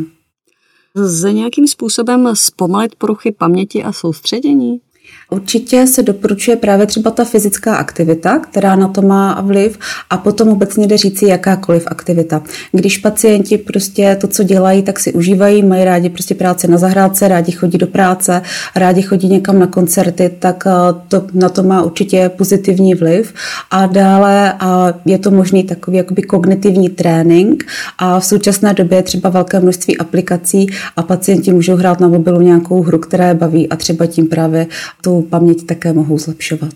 Lze 0.96 1.32
nějakým 1.32 1.68
způsobem 1.68 2.28
zpomalit 2.34 2.94
poruchy 2.94 3.32
paměti 3.32 3.84
a 3.84 3.92
soustředění? 3.92 4.80
Určitě 5.30 5.86
se 5.86 6.02
doporučuje 6.02 6.56
právě 6.56 6.86
třeba 6.86 7.10
ta 7.10 7.24
fyzická 7.24 7.76
aktivita, 7.76 8.38
která 8.38 8.76
na 8.76 8.88
to 8.88 9.02
má 9.02 9.40
vliv 9.40 9.78
a 10.10 10.16
potom 10.16 10.48
obecně 10.48 10.86
jde 10.86 10.96
říci 10.96 11.26
jakákoliv 11.26 11.84
aktivita. 11.86 12.42
Když 12.72 12.98
pacienti 12.98 13.58
prostě 13.58 14.16
to, 14.20 14.26
co 14.26 14.42
dělají, 14.42 14.82
tak 14.82 15.00
si 15.00 15.12
užívají, 15.12 15.62
mají 15.62 15.84
rádi 15.84 16.10
prostě 16.10 16.34
práci 16.34 16.68
na 16.68 16.78
zahrádce, 16.78 17.28
rádi 17.28 17.52
chodí 17.52 17.78
do 17.78 17.86
práce, 17.86 18.42
rádi 18.76 19.02
chodí 19.02 19.28
někam 19.28 19.58
na 19.58 19.66
koncerty, 19.66 20.30
tak 20.38 20.64
eh, 20.66 20.70
to, 21.08 21.26
na 21.32 21.48
to 21.48 21.62
má 21.62 21.82
určitě 21.82 22.28
pozitivní 22.28 22.94
vliv. 22.94 23.34
A 23.70 23.86
dále 23.86 24.52
a 24.60 24.94
je 25.04 25.18
to 25.18 25.30
možný 25.30 25.64
takový 25.64 25.96
jakoby 25.96 26.22
kognitivní 26.22 26.88
trénink 26.88 27.64
a 27.98 28.20
v 28.20 28.24
současné 28.24 28.74
době 28.74 28.98
je 28.98 29.02
třeba 29.02 29.30
velké 29.30 29.60
množství 29.60 29.98
aplikací 29.98 30.66
a 30.96 31.02
pacienti 31.02 31.52
můžou 31.52 31.76
hrát 31.76 32.00
na 32.00 32.08
mobilu 32.08 32.40
nějakou 32.40 32.82
hru, 32.82 32.98
která 32.98 33.28
je 33.28 33.34
baví 33.34 33.68
a 33.68 33.76
třeba 33.76 34.06
tím 34.06 34.26
právě 34.26 34.66
tu 35.04 35.22
paměť 35.22 35.66
také 35.66 35.92
mohou 35.92 36.18
zlepšovat. 36.18 36.74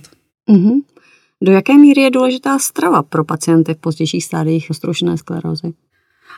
Mm-hmm. 0.51 0.81
Do 1.43 1.53
jaké 1.53 1.79
míry 1.79 2.01
je 2.01 2.11
důležitá 2.11 2.59
strava 2.59 3.03
pro 3.03 3.25
pacienty 3.25 3.75
v 3.75 3.79
pozdějších 3.79 4.25
stádiích 4.25 4.69
roztroušené 4.69 5.19
sklerózy? 5.19 5.73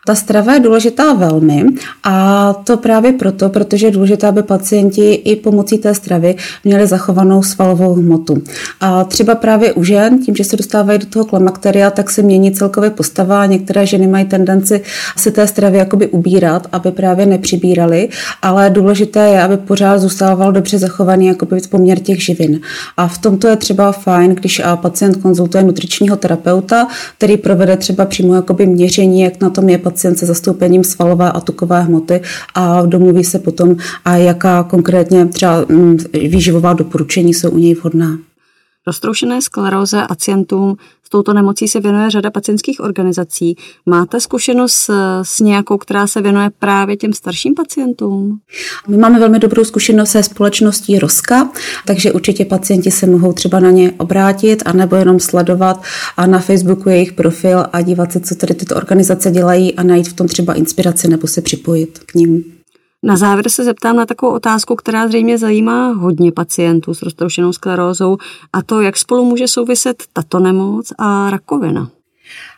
Ta 0.06 0.14
strava 0.14 0.54
je 0.54 0.60
důležitá 0.60 1.12
velmi 1.12 1.64
a 2.04 2.52
to 2.64 2.76
právě 2.76 3.12
proto, 3.12 3.48
protože 3.48 3.86
je 3.86 3.90
důležité, 3.90 4.26
aby 4.26 4.42
pacienti 4.42 5.14
i 5.14 5.36
pomocí 5.36 5.78
té 5.78 5.94
stravy 5.94 6.34
měli 6.64 6.86
zachovanou 6.86 7.42
svalovou 7.42 7.94
hmotu. 7.94 8.42
A 8.80 9.04
třeba 9.04 9.34
právě 9.34 9.72
u 9.72 9.84
žen, 9.84 10.18
tím, 10.18 10.36
že 10.36 10.44
se 10.44 10.56
dostávají 10.56 10.98
do 10.98 11.06
toho 11.06 11.24
klimakteria, 11.24 11.90
tak 11.90 12.10
se 12.10 12.22
mění 12.22 12.52
celkově 12.52 12.90
postava 12.90 13.42
a 13.42 13.46
některé 13.46 13.86
ženy 13.86 14.06
mají 14.06 14.24
tendenci 14.24 14.80
se 15.16 15.30
té 15.30 15.46
stravy 15.46 15.78
jakoby 15.78 16.06
ubírat, 16.06 16.66
aby 16.72 16.90
právě 16.92 17.26
nepřibírali, 17.26 18.08
ale 18.42 18.70
důležité 18.70 19.28
je, 19.28 19.42
aby 19.42 19.56
pořád 19.56 19.98
zůstával 19.98 20.52
dobře 20.52 20.78
zachovaný 20.78 21.26
jakoby 21.26 21.60
poměr 21.70 21.98
těch 21.98 22.24
živin. 22.24 22.60
A 22.96 23.08
v 23.08 23.18
tomto 23.18 23.48
je 23.48 23.56
třeba 23.56 23.92
fajn, 23.92 24.34
když 24.34 24.62
pacient 24.74 25.16
konzultuje 25.16 25.64
nutričního 25.64 26.16
terapeuta, 26.16 26.88
který 27.18 27.36
provede 27.36 27.76
třeba 27.76 28.04
přímo 28.04 28.34
jakoby 28.34 28.66
měření, 28.66 29.20
jak 29.20 29.40
na 29.40 29.50
tom 29.50 29.68
je 29.68 29.78
pacient 29.78 29.89
se 29.98 30.26
zastoupením 30.26 30.84
svalové 30.84 31.32
a 31.32 31.40
tukové 31.40 31.82
hmoty 31.82 32.20
a 32.54 32.86
domluví 32.86 33.24
se 33.24 33.38
potom, 33.38 33.76
a 34.04 34.16
jaká 34.16 34.62
konkrétně 34.62 35.26
třeba 35.26 35.64
mm, 35.68 35.96
výživová 36.12 36.72
doporučení 36.72 37.34
jsou 37.34 37.50
u 37.50 37.58
něj 37.58 37.74
vhodná. 37.74 38.18
Roztroušené 38.86 39.42
skleróze 39.42 40.04
pacientům 40.08 40.76
s 41.02 41.08
touto 41.08 41.32
nemocí 41.32 41.68
se 41.68 41.80
věnuje 41.80 42.10
řada 42.10 42.30
pacientských 42.30 42.80
organizací. 42.80 43.56
Máte 43.86 44.20
zkušenost 44.20 44.90
s, 45.22 45.40
nějakou, 45.40 45.78
která 45.78 46.06
se 46.06 46.22
věnuje 46.22 46.50
právě 46.58 46.96
těm 46.96 47.12
starším 47.12 47.54
pacientům? 47.54 48.40
My 48.88 48.96
máme 48.96 49.18
velmi 49.18 49.38
dobrou 49.38 49.64
zkušenost 49.64 50.10
se 50.10 50.22
společností 50.22 50.98
Roska, 50.98 51.50
takže 51.86 52.12
určitě 52.12 52.44
pacienti 52.44 52.90
se 52.90 53.06
mohou 53.06 53.32
třeba 53.32 53.60
na 53.60 53.70
ně 53.70 53.92
obrátit 53.98 54.62
a 54.66 54.72
nebo 54.72 54.96
jenom 54.96 55.20
sledovat 55.20 55.82
a 56.16 56.26
na 56.26 56.38
Facebooku 56.38 56.88
jejich 56.88 57.12
profil 57.12 57.64
a 57.72 57.80
dívat 57.80 58.12
se, 58.12 58.20
co 58.20 58.34
tady 58.34 58.54
tyto 58.54 58.76
organizace 58.76 59.30
dělají 59.30 59.74
a 59.74 59.82
najít 59.82 60.08
v 60.08 60.12
tom 60.12 60.28
třeba 60.28 60.54
inspiraci 60.54 61.08
nebo 61.08 61.26
se 61.26 61.42
připojit 61.42 61.98
k 61.98 62.14
ním. 62.14 62.59
Na 63.02 63.16
závěr 63.16 63.48
se 63.48 63.64
zeptám 63.64 63.96
na 63.96 64.06
takovou 64.06 64.32
otázku, 64.32 64.76
která 64.76 65.08
zřejmě 65.08 65.38
zajímá 65.38 65.92
hodně 65.92 66.32
pacientů 66.32 66.94
s 66.94 67.02
roztroušenou 67.02 67.52
sklerózou, 67.52 68.16
a 68.52 68.62
to, 68.62 68.80
jak 68.80 68.96
spolu 68.96 69.24
může 69.24 69.48
souviset 69.48 70.02
tato 70.12 70.38
nemoc 70.38 70.92
a 70.98 71.30
rakovina. 71.30 71.90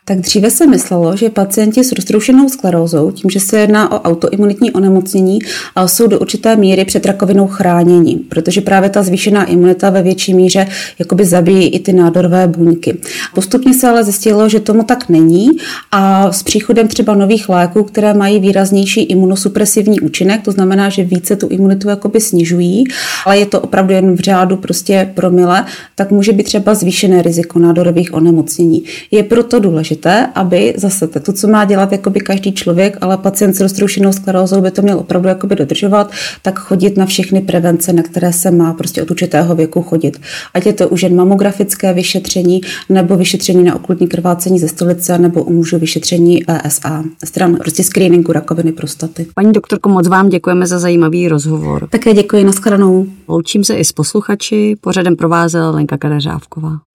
Tak 0.05 0.19
dříve 0.19 0.51
se 0.51 0.67
myslelo, 0.67 1.17
že 1.17 1.29
pacienti 1.29 1.83
s 1.83 1.91
roztroušenou 1.91 2.49
sklerózou, 2.49 3.11
tím, 3.11 3.29
že 3.29 3.39
se 3.39 3.59
jedná 3.59 3.91
o 3.91 4.01
autoimunitní 4.01 4.71
onemocnění, 4.71 5.39
jsou 5.85 6.07
do 6.07 6.19
určité 6.19 6.55
míry 6.55 6.85
před 6.85 7.05
rakovinou 7.05 7.47
chránění, 7.47 8.15
protože 8.15 8.61
právě 8.61 8.89
ta 8.89 9.03
zvýšená 9.03 9.45
imunita 9.45 9.89
ve 9.89 10.01
větší 10.01 10.33
míře 10.33 10.67
jakoby 10.99 11.25
zabíjí 11.25 11.67
i 11.67 11.79
ty 11.79 11.93
nádorové 11.93 12.47
buňky. 12.47 12.97
Postupně 13.35 13.73
se 13.73 13.87
ale 13.87 14.03
zjistilo, 14.03 14.49
že 14.49 14.59
tomu 14.59 14.83
tak 14.83 15.09
není 15.09 15.49
a 15.91 16.31
s 16.31 16.43
příchodem 16.43 16.87
třeba 16.87 17.15
nových 17.15 17.49
léků, 17.49 17.83
které 17.83 18.13
mají 18.13 18.39
výraznější 18.39 19.01
imunosupresivní 19.01 19.99
účinek, 19.99 20.41
to 20.41 20.51
znamená, 20.51 20.89
že 20.89 21.03
více 21.03 21.35
tu 21.35 21.47
imunitu 21.47 21.89
jakoby 21.89 22.21
snižují, 22.21 22.83
ale 23.25 23.37
je 23.37 23.45
to 23.45 23.61
opravdu 23.61 23.93
jen 23.93 24.15
v 24.15 24.19
řádu 24.19 24.57
prostě 24.57 25.11
promile, 25.13 25.65
tak 25.95 26.11
může 26.11 26.31
být 26.31 26.43
třeba 26.43 26.73
zvýšené 26.73 27.21
riziko 27.21 27.59
nádorových 27.59 28.13
onemocnění. 28.13 28.83
Je 29.11 29.23
proto 29.23 29.59
důležité, 29.59 29.92
důležité, 29.93 30.27
aby 30.35 30.73
zase 30.77 31.07
to, 31.07 31.33
co 31.33 31.47
má 31.47 31.65
dělat 31.65 31.91
jakoby 31.91 32.19
každý 32.19 32.53
člověk, 32.53 32.97
ale 33.01 33.17
pacient 33.17 33.53
s 33.53 33.61
roztroušenou 33.61 34.11
sklerózou 34.11 34.61
by 34.61 34.71
to 34.71 34.81
měl 34.81 34.99
opravdu 34.99 35.29
jakoby 35.29 35.55
dodržovat, 35.55 36.11
tak 36.41 36.59
chodit 36.59 36.97
na 36.97 37.05
všechny 37.05 37.41
prevence, 37.41 37.93
na 37.93 38.03
které 38.03 38.33
se 38.33 38.51
má 38.51 38.73
prostě 38.73 39.01
od 39.01 39.11
určitého 39.11 39.55
věku 39.55 39.81
chodit. 39.81 40.19
Ať 40.53 40.65
je 40.65 40.73
to 40.73 40.89
už 40.89 41.03
jen 41.03 41.15
mamografické 41.15 41.93
vyšetření, 41.93 42.61
nebo 42.89 43.17
vyšetření 43.17 43.63
na 43.63 43.75
okultní 43.75 44.07
krvácení 44.07 44.59
ze 44.59 44.67
stolice, 44.67 45.17
nebo 45.17 45.43
u 45.43 45.53
mužů 45.53 45.77
vyšetření 45.77 46.43
ESA, 46.47 47.03
stran 47.25 47.55
prostě 47.55 47.83
screeningu 47.83 48.31
rakoviny 48.31 48.71
prostaty. 48.71 49.27
Paní 49.35 49.53
doktorko, 49.53 49.89
moc 49.89 50.07
vám 50.07 50.29
děkujeme 50.29 50.67
za 50.67 50.79
zajímavý 50.79 51.27
rozhovor. 51.27 51.87
Také 51.89 52.13
děkuji, 52.13 52.43
nashledanou. 52.43 53.05
Loučím 53.27 53.63
se 53.63 53.75
i 53.75 53.85
s 53.85 53.91
posluchači, 53.91 54.75
pořadem 54.81 55.15
provázel 55.15 55.71
Lenka 55.75 55.97
Kadeřávková. 55.97 56.92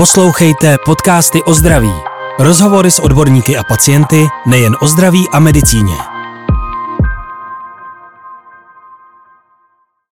Poslouchejte 0.00 0.76
podcasty 0.84 1.42
o 1.42 1.54
zdraví. 1.54 1.92
Rozhovory 2.38 2.90
s 2.90 2.98
odborníky 2.98 3.56
a 3.56 3.64
pacienty 3.64 4.26
nejen 4.46 4.76
o 4.80 4.86
zdraví 4.88 5.28
a 5.32 5.40
medicíně. 5.40 6.19